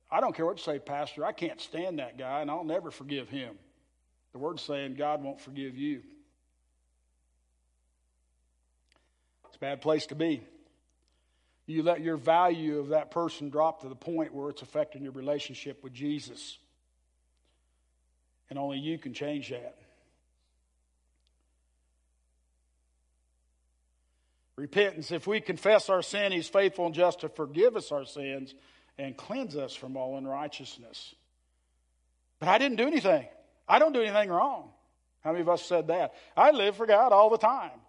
I 0.10 0.22
don't 0.22 0.34
care 0.34 0.46
what 0.46 0.58
you 0.58 0.64
say, 0.64 0.80
Pastor, 0.80 1.26
I 1.26 1.34
can't 1.34 1.60
stand 1.60 2.00
that 2.00 2.18
guy 2.18 2.42
and 2.42 2.50
I'll 2.50 2.64
never 2.64 2.92
forgive 2.92 3.28
him. 3.28 3.56
The 4.32 4.40
word's 4.40 4.62
saying 4.62 4.96
God 4.96 5.22
won't 5.22 5.42
forgive 5.42 5.78
you. 5.78 6.02
It's 9.48 9.58
a 9.58 9.60
bad 9.60 9.82
place 9.82 10.06
to 10.08 10.16
be. 10.16 10.42
You 11.66 11.84
let 11.84 12.00
your 12.00 12.16
value 12.16 12.80
of 12.80 12.90
that 12.90 13.12
person 13.12 13.50
drop 13.50 13.82
to 13.82 13.90
the 13.90 13.96
point 13.96 14.34
where 14.34 14.50
it's 14.50 14.62
affecting 14.62 15.04
your 15.04 15.12
relationship 15.12 15.84
with 15.84 15.94
Jesus. 15.94 16.58
And 18.52 18.60
only 18.60 18.80
you 18.80 18.98
can 18.98 19.14
change 19.14 19.50
that. 19.50 19.78
Repentance, 24.58 25.10
if 25.14 25.26
we 25.26 25.40
confess 25.40 25.90
our 25.90 26.02
sin, 26.02 26.34
He's 26.34 26.50
faithful 26.50 26.88
and 26.88 26.94
just 26.94 27.22
to 27.22 27.30
forgive 27.30 27.78
us 27.78 27.94
our 27.94 28.04
sins 28.04 28.54
and 28.98 29.16
cleanse 29.16 29.56
us 29.56 29.74
from 29.74 29.96
all 29.96 30.18
unrighteousness. 30.18 31.16
But 32.40 32.50
I 32.50 32.58
didn't 32.58 32.76
do 32.76 32.88
anything. 32.88 33.26
I 33.70 33.80
don't 33.80 33.94
do 33.94 34.02
anything 34.02 34.30
wrong. 34.30 34.70
How 35.24 35.32
many 35.32 35.44
of 35.44 35.50
us 35.50 35.64
said 35.64 35.88
that? 35.88 36.14
I 36.36 36.52
live 36.52 36.76
for 36.76 36.86
God 36.86 37.14
all 37.14 37.30
the 37.30 37.38
time. 37.38 37.80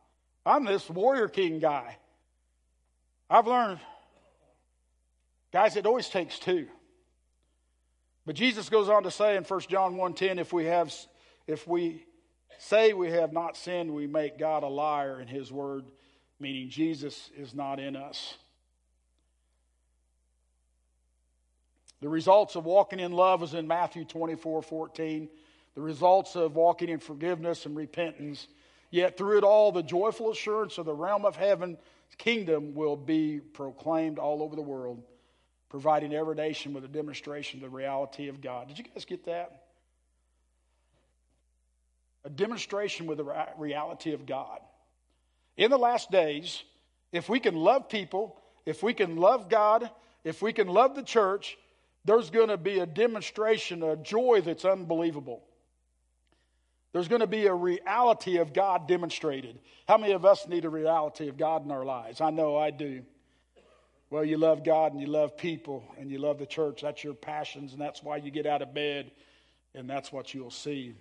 I'm 0.47 0.65
this 0.65 0.89
warrior 0.89 1.27
king 1.27 1.59
guy. 1.59 1.97
I've 3.29 3.49
learned, 3.49 3.81
guys, 5.53 5.75
it 5.75 5.87
always 5.87 6.09
takes 6.09 6.39
two. 6.39 6.69
But 8.25 8.37
Jesus 8.37 8.69
goes 8.69 8.89
on 8.89 9.03
to 9.03 9.11
say 9.11 9.37
in 9.37 9.45
1 9.45 9.61
John 9.69 9.97
1:10 9.97 10.39
if 10.39 10.53
we 10.53 10.67
have 10.67 10.95
if 11.47 11.67
we 11.67 12.07
say 12.59 12.93
we 12.93 13.11
have 13.11 13.33
not 13.33 13.57
sinned 13.57 13.93
we 13.93 14.07
make 14.07 14.39
God 14.39 14.63
a 14.63 14.69
liar 14.69 15.21
in 15.21 15.27
his 15.27 15.51
word 15.51 15.85
meaning 16.39 16.69
Jesus 16.69 17.31
is 17.37 17.55
not 17.55 17.81
in 17.81 17.97
us. 17.97 18.37
The 22.01 22.09
results 22.09 22.57
of 22.57 22.65
walking 22.65 22.99
in 22.99 23.13
love 23.13 23.45
is 23.45 23.55
in 23.55 23.67
Matthew 23.67 24.05
24 24.05 24.63
14. 24.63 25.29
The 25.75 25.81
results 25.81 26.37
of 26.37 26.57
walking 26.57 26.89
in 26.89 26.99
forgiveness 26.99 27.65
and 27.65 27.77
repentance. 27.77 28.49
Yet 28.91 29.17
through 29.17 29.39
it 29.39 29.45
all, 29.45 29.73
the 29.73 29.83
joyful 29.83 30.31
assurance 30.31 30.79
of 30.79 30.85
the 30.85 30.95
realm 30.95 31.25
of 31.25 31.37
heaven 31.37 31.79
kingdom 32.19 32.75
will 32.75 32.97
be 32.97 33.41
proclaimed 33.41 34.19
all 34.19 34.43
over 34.43 34.55
the 34.55 34.63
world 34.63 35.03
providing 35.73 36.13
every 36.13 36.35
nation 36.35 36.75
with 36.75 36.85
a 36.85 36.89
demonstration 36.89 37.59
of 37.59 37.63
the 37.63 37.75
reality 37.75 38.29
of 38.29 38.43
God. 38.43 38.69
Did 38.69 38.77
you 38.77 38.85
guys 38.85 39.07
get 39.07 39.25
that? 39.25 39.63
A 42.27 42.31
demonstration 42.31 43.07
with 43.07 43.17
the 43.17 43.47
reality 43.57 44.13
of 44.13 44.27
God. 44.27 44.61
In 45.57 45.71
the 45.71 45.79
last 45.79 46.11
days, 46.11 46.63
if 47.11 47.31
we 47.31 47.41
can 47.41 47.55
love 47.55 47.89
people, 47.89 48.39
if 48.67 48.83
we 48.83 48.93
can 48.93 49.17
love 49.17 49.49
God, 49.49 49.91
if 50.25 50.43
we 50.43 50.53
can 50.53 50.69
love 50.69 50.95
the 50.95 51.03
church, 51.03 51.57
there's 52.05 52.29
going 52.29 52.49
to 52.49 52.59
be 52.59 52.81
a 52.81 52.87
demonstration, 52.87 53.83
a 53.83 53.97
joy 53.97 54.43
that's 54.45 54.67
unbelievable. 54.67 55.43
There's 56.93 57.09
going 57.09 57.23
to 57.23 57.27
be 57.27 57.47
a 57.47 57.55
reality 57.55 58.37
of 58.37 58.53
God 58.53 58.87
demonstrated. 58.87 59.59
How 59.89 59.97
many 59.97 60.13
of 60.13 60.27
us 60.27 60.47
need 60.47 60.67
a 60.67 60.69
reality 60.69 61.31
of 61.31 61.39
God 61.39 61.65
in 61.65 61.71
our 61.71 61.85
lives? 61.85 62.21
I 62.21 62.29
know 62.29 62.59
I 62.59 62.71
do. 62.71 63.05
Well, 64.13 64.27
you 64.27 64.37
love 64.37 64.63
God 64.63 64.93
and 64.93 65.01
you 65.01 65.07
love 65.07 65.39
people 65.39 65.83
and 65.99 66.11
you 66.11 66.19
love 66.19 66.39
the 66.39 66.45
church. 66.45 66.83
That's 66.83 67.03
your 67.03 67.15
passions, 67.15 67.73
and 67.73 67.81
that's 67.81 68.03
why 68.03 68.19
you 68.19 68.31
get 68.31 68.45
out 68.45 68.61
of 68.61 68.75
bed, 68.75 69.11
and 69.75 69.89
that's 69.89 70.13
what 70.13 70.35
you'll 70.35 70.51
see. 70.51 70.93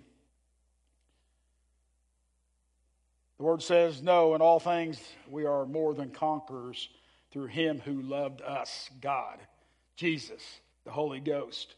The 3.36 3.44
word 3.44 3.62
says, 3.62 4.00
No, 4.00 4.34
in 4.34 4.40
all 4.40 4.58
things 4.58 4.98
we 5.28 5.44
are 5.44 5.66
more 5.66 5.92
than 5.92 6.08
conquerors 6.08 6.88
through 7.32 7.48
him 7.48 7.82
who 7.84 8.00
loved 8.00 8.40
us, 8.40 8.88
God, 9.02 9.40
Jesus, 9.94 10.42
the 10.86 10.90
Holy 10.90 11.20
Ghost. 11.20 11.74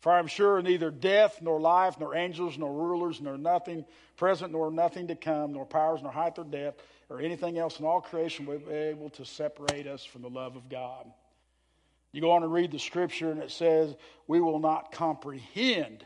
For 0.00 0.10
I 0.10 0.18
am 0.18 0.26
sure 0.26 0.60
neither 0.60 0.90
death, 0.90 1.38
nor 1.40 1.60
life, 1.60 2.00
nor 2.00 2.16
angels, 2.16 2.58
nor 2.58 2.72
rulers, 2.72 3.20
nor 3.20 3.38
nothing 3.38 3.84
present, 4.16 4.50
nor 4.50 4.72
nothing 4.72 5.06
to 5.06 5.14
come, 5.14 5.52
nor 5.52 5.66
powers, 5.66 6.02
nor 6.02 6.10
height, 6.10 6.36
or 6.36 6.42
depth, 6.42 6.82
or 7.10 7.20
anything 7.20 7.58
else 7.58 7.78
in 7.78 7.86
all 7.86 8.00
creation 8.00 8.46
will 8.46 8.58
be 8.58 8.72
able 8.72 9.10
to 9.10 9.24
separate 9.24 9.86
us 9.86 10.04
from 10.04 10.22
the 10.22 10.30
love 10.30 10.56
of 10.56 10.68
God. 10.68 11.06
You 12.12 12.20
go 12.20 12.30
on 12.30 12.42
and 12.44 12.52
read 12.52 12.70
the 12.70 12.78
scripture, 12.78 13.30
and 13.30 13.42
it 13.42 13.50
says, 13.50 13.94
We 14.26 14.40
will 14.40 14.60
not 14.60 14.92
comprehend 14.92 16.04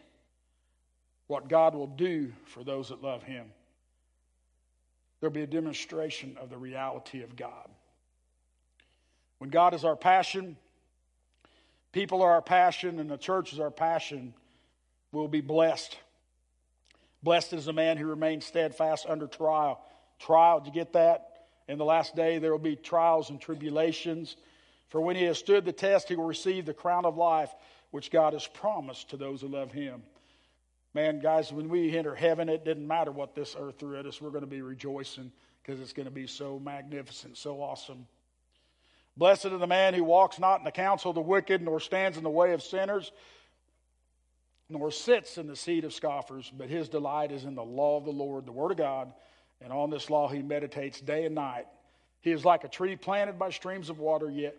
what 1.27 1.49
God 1.49 1.75
will 1.75 1.87
do 1.87 2.33
for 2.47 2.65
those 2.65 2.89
that 2.89 3.03
love 3.03 3.23
Him. 3.23 3.47
There'll 5.21 5.35
be 5.35 5.43
a 5.43 5.47
demonstration 5.47 6.37
of 6.41 6.49
the 6.49 6.57
reality 6.57 7.23
of 7.23 7.37
God. 7.37 7.69
When 9.39 9.51
God 9.51 9.75
is 9.75 9.85
our 9.85 9.97
passion, 9.97 10.57
people 11.93 12.23
are 12.23 12.33
our 12.33 12.43
passion, 12.43 12.99
and 12.99 13.11
the 13.11 13.17
church 13.17 13.53
is 13.53 13.61
our 13.61 13.71
passion, 13.71 14.35
we'll 15.13 15.29
be 15.29 15.41
blessed. 15.41 15.97
Blessed 17.23 17.53
is 17.53 17.65
the 17.67 17.73
man 17.73 17.97
who 17.97 18.07
remains 18.07 18.45
steadfast 18.47 19.07
under 19.09 19.27
trial. 19.27 19.81
Trial, 20.19 20.61
did 20.61 20.67
you 20.67 20.73
get 20.73 20.93
that? 20.95 21.25
In 21.69 21.79
the 21.79 21.85
last 21.85 22.17
day, 22.17 22.39
there 22.39 22.51
will 22.51 22.59
be 22.59 22.77
trials 22.77 23.31
and 23.31 23.41
tribulations. 23.41 24.37
For 24.89 25.01
when 25.01 25.17
he 25.17 25.25
has 25.25 25.39
stood 25.39 25.65
the 25.65 25.73
test, 25.73 26.09
he 26.09 26.17
will 26.17 26.25
receive 26.25 26.65
the 26.65 26.75
crown 26.75 27.05
of 27.05 27.17
life 27.17 27.55
which 27.91 28.11
God 28.11 28.33
has 28.33 28.47
promised 28.47 29.11
to 29.11 29.17
those 29.17 29.41
who 29.41 29.49
love 29.49 29.73
him. 29.73 30.03
Man, 30.95 31.21
guys, 31.21 31.53
when 31.53 31.69
we 31.69 31.97
enter 31.97 32.15
heaven, 32.15 32.49
it 32.49 32.65
didn't 32.65 32.87
matter 32.87 33.13
what 33.13 33.35
this 33.35 33.55
earth 33.59 33.79
threw 33.79 33.99
at 33.99 34.07
us. 34.07 34.21
We're 34.21 34.31
going 34.31 34.43
to 34.43 34.47
be 34.47 34.63
rejoicing 34.63 35.31
because 35.63 35.81
it's 35.81 35.93
going 35.93 36.07
to 36.07 36.13
be 36.13 36.27
so 36.27 36.59
magnificent, 36.59 37.37
so 37.37 37.61
awesome. 37.61 38.07
Blessed 39.17 39.47
is 39.47 39.61
the 39.61 39.67
man 39.67 39.95
who 39.95 40.05
walks 40.05 40.39
not 40.39 40.61
in 40.61 40.65
the 40.65 40.71
counsel 40.71 41.11
of 41.11 41.15
the 41.17 41.21
wicked, 41.21 41.61
nor 41.61 41.81
stands 41.81 42.17
in 42.17 42.23
the 42.23 42.31
way 42.31 42.53
of 42.53 42.63
sinners, 42.63 43.13
nor 44.71 44.91
sits 44.91 45.39
in 45.39 45.47
the 45.47 45.57
seat 45.57 45.85
of 45.85 45.93
scoffers, 45.93 46.51
but 46.57 46.69
his 46.69 46.89
delight 46.89 47.33
is 47.33 47.45
in 47.45 47.55
the 47.55 47.65
law 47.65 47.99
of 47.99 48.05
the 48.05 48.11
Lord, 48.11 48.47
the 48.47 48.53
Word 48.53 48.71
of 48.71 48.77
God, 48.79 49.13
and 49.61 49.73
on 49.73 49.91
this 49.91 50.11
law 50.11 50.29
he 50.29 50.43
meditates 50.43 51.01
day 51.01 51.25
and 51.25 51.35
night. 51.35 51.67
He 52.21 52.33
is 52.33 52.45
like 52.45 52.65
a 52.65 52.69
tree 52.69 52.97
planted 52.97 53.39
by 53.39 53.51
streams 53.51 53.91
of 53.91 53.99
water, 53.99 54.31
yet 54.31 54.57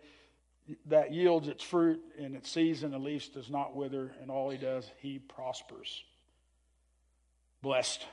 that 0.86 1.12
yields 1.14 1.47
its 1.47 1.64
fruit 1.64 2.00
in 2.18 2.36
its 2.36 2.50
season, 2.50 2.91
the 2.91 3.00
leaf 3.00 3.34
does 3.34 3.50
not 3.50 3.76
wither, 3.76 4.12
and 4.22 4.30
all 4.30 4.50
he 4.50 4.58
does, 4.58 4.89
he 5.00 5.20
prospers. 5.20 6.04
Blessed. 7.62 8.06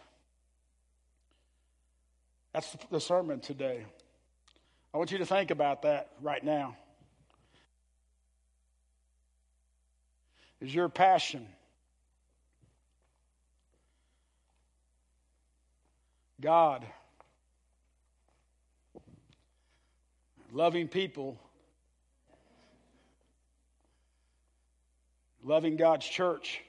That's 2.53 2.77
the 2.91 3.01
sermon 3.01 3.41
today. 3.41 3.85
I 4.95 4.99
want 4.99 5.13
you 5.13 5.19
to 5.19 5.27
think 5.27 5.51
about 5.51 5.83
that 5.83 6.11
right 6.23 6.43
now. 6.43 6.77
Is 10.61 10.75
your 10.75 10.89
passion 10.89 11.47
God, 16.41 16.85
loving 20.53 20.89
people, 20.89 21.39
loving 25.43 25.77
God's 25.77 26.07
church? 26.07 26.61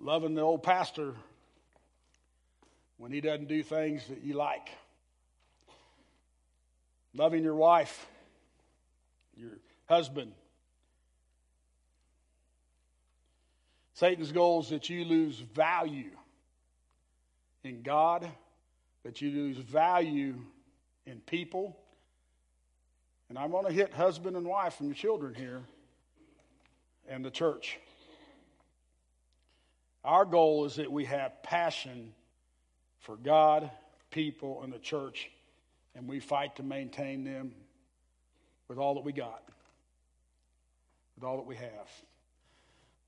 Loving 0.00 0.34
the 0.34 0.42
old 0.42 0.62
pastor 0.62 1.14
when 2.98 3.12
he 3.12 3.20
doesn't 3.20 3.48
do 3.48 3.62
things 3.62 4.06
that 4.08 4.22
you 4.22 4.34
like. 4.34 4.70
Loving 7.14 7.42
your 7.42 7.54
wife, 7.54 8.06
your 9.36 9.50
husband. 9.86 10.32
Satan's 13.98 14.30
goal 14.30 14.60
is 14.60 14.68
that 14.68 14.88
you 14.88 15.04
lose 15.04 15.40
value 15.40 16.12
in 17.64 17.82
God, 17.82 18.30
that 19.02 19.20
you 19.20 19.32
lose 19.32 19.56
value 19.56 20.36
in 21.04 21.18
people. 21.26 21.76
And 23.28 23.36
I'm 23.36 23.50
going 23.50 23.66
to 23.66 23.72
hit 23.72 23.92
husband 23.92 24.36
and 24.36 24.46
wife 24.46 24.78
and 24.78 24.94
children 24.94 25.34
here 25.34 25.62
and 27.08 27.24
the 27.24 27.30
church. 27.32 27.80
Our 30.04 30.24
goal 30.24 30.64
is 30.66 30.76
that 30.76 30.92
we 30.92 31.04
have 31.06 31.42
passion 31.42 32.12
for 33.00 33.16
God, 33.16 33.68
people, 34.12 34.62
and 34.62 34.72
the 34.72 34.78
church, 34.78 35.28
and 35.96 36.06
we 36.06 36.20
fight 36.20 36.54
to 36.54 36.62
maintain 36.62 37.24
them 37.24 37.52
with 38.68 38.78
all 38.78 38.94
that 38.94 39.04
we 39.04 39.12
got, 39.12 39.42
with 41.16 41.24
all 41.24 41.36
that 41.38 41.46
we 41.46 41.56
have. 41.56 41.90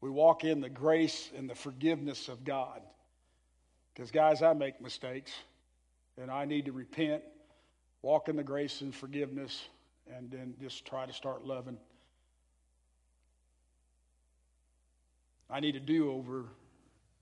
We 0.01 0.11
walk 0.11 0.45
in 0.45 0.61
the 0.61 0.71
grace 0.71 1.31
and 1.37 1.49
the 1.49 1.55
forgiveness 1.55 2.29
of 2.29 2.45
God. 2.45 2.81
Because, 3.93 4.11
guys, 4.11 4.43
I 4.43 4.53
make 4.55 4.81
mistakes, 4.81 5.33
and 6.17 6.31
I 6.31 6.45
need 6.45 6.67
to 6.67 6.73
repent, 6.73 7.23
walk 8.03 8.29
in 8.29 8.37
the 8.37 8.43
grace 8.43 8.81
and 8.81 8.95
forgiveness, 8.95 9.69
and 10.17 10.31
then 10.31 10.55
just 10.61 10.87
try 10.87 11.05
to 11.05 11.13
start 11.13 11.45
loving. 11.45 11.77
I 15.51 15.61
need 15.61 15.77
a 15.77 15.81
do 15.81 16.13
over 16.13 16.47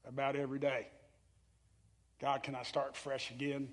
about 0.07 0.37
every 0.37 0.59
day. 0.59 0.87
God, 2.21 2.43
can 2.43 2.55
I 2.55 2.63
start 2.63 2.97
fresh 2.97 3.31
again? 3.31 3.69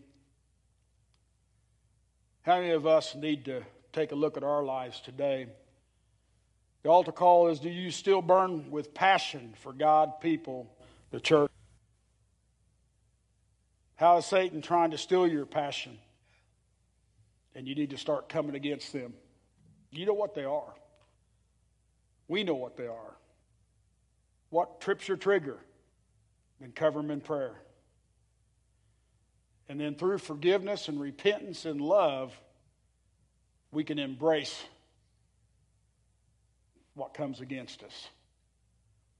How 2.43 2.57
many 2.59 2.71
of 2.71 2.85
us 2.87 3.15
need 3.15 3.45
to 3.45 3.63
take 3.91 4.11
a 4.11 4.15
look 4.15 4.37
at 4.37 4.43
our 4.43 4.63
lives 4.63 5.01
today? 5.01 5.47
The 6.85 6.91
altar 6.91 7.11
call 7.11 7.47
is 7.47 7.59
Do 7.59 7.69
you 7.71 7.89
still 7.89 8.21
burn 8.21 8.69
with 8.69 8.93
passion 8.93 9.55
for 9.63 9.73
God, 9.73 10.21
people, 10.21 10.71
the 11.09 11.19
church? 11.19 11.49
How 13.95 14.17
is 14.17 14.27
Satan 14.27 14.61
trying 14.61 14.91
to 14.91 14.97
steal 14.99 15.25
your 15.25 15.47
passion? 15.47 15.97
And 17.55 17.67
you 17.67 17.73
need 17.73 17.89
to 17.89 17.97
start 17.97 18.29
coming 18.29 18.53
against 18.53 18.93
them. 18.93 19.15
You 19.89 20.05
know 20.05 20.13
what 20.13 20.35
they 20.35 20.43
are. 20.43 20.75
We 22.27 22.43
know 22.43 22.53
what 22.53 22.77
they 22.77 22.85
are. 22.85 23.15
What 24.51 24.79
trips 24.79 25.07
your 25.07 25.17
trigger? 25.17 25.57
Then 26.61 26.71
cover 26.71 27.01
them 27.01 27.09
in 27.09 27.19
prayer. 27.19 27.55
And 29.67 29.79
then 29.79 29.95
through 29.95 30.19
forgiveness 30.19 30.87
and 30.87 31.01
repentance 31.01 31.65
and 31.65 31.81
love, 31.81 32.39
we 33.71 33.83
can 33.83 33.97
embrace 33.97 34.55
what 36.95 37.13
comes 37.13 37.41
against 37.41 37.83
us. 37.83 38.07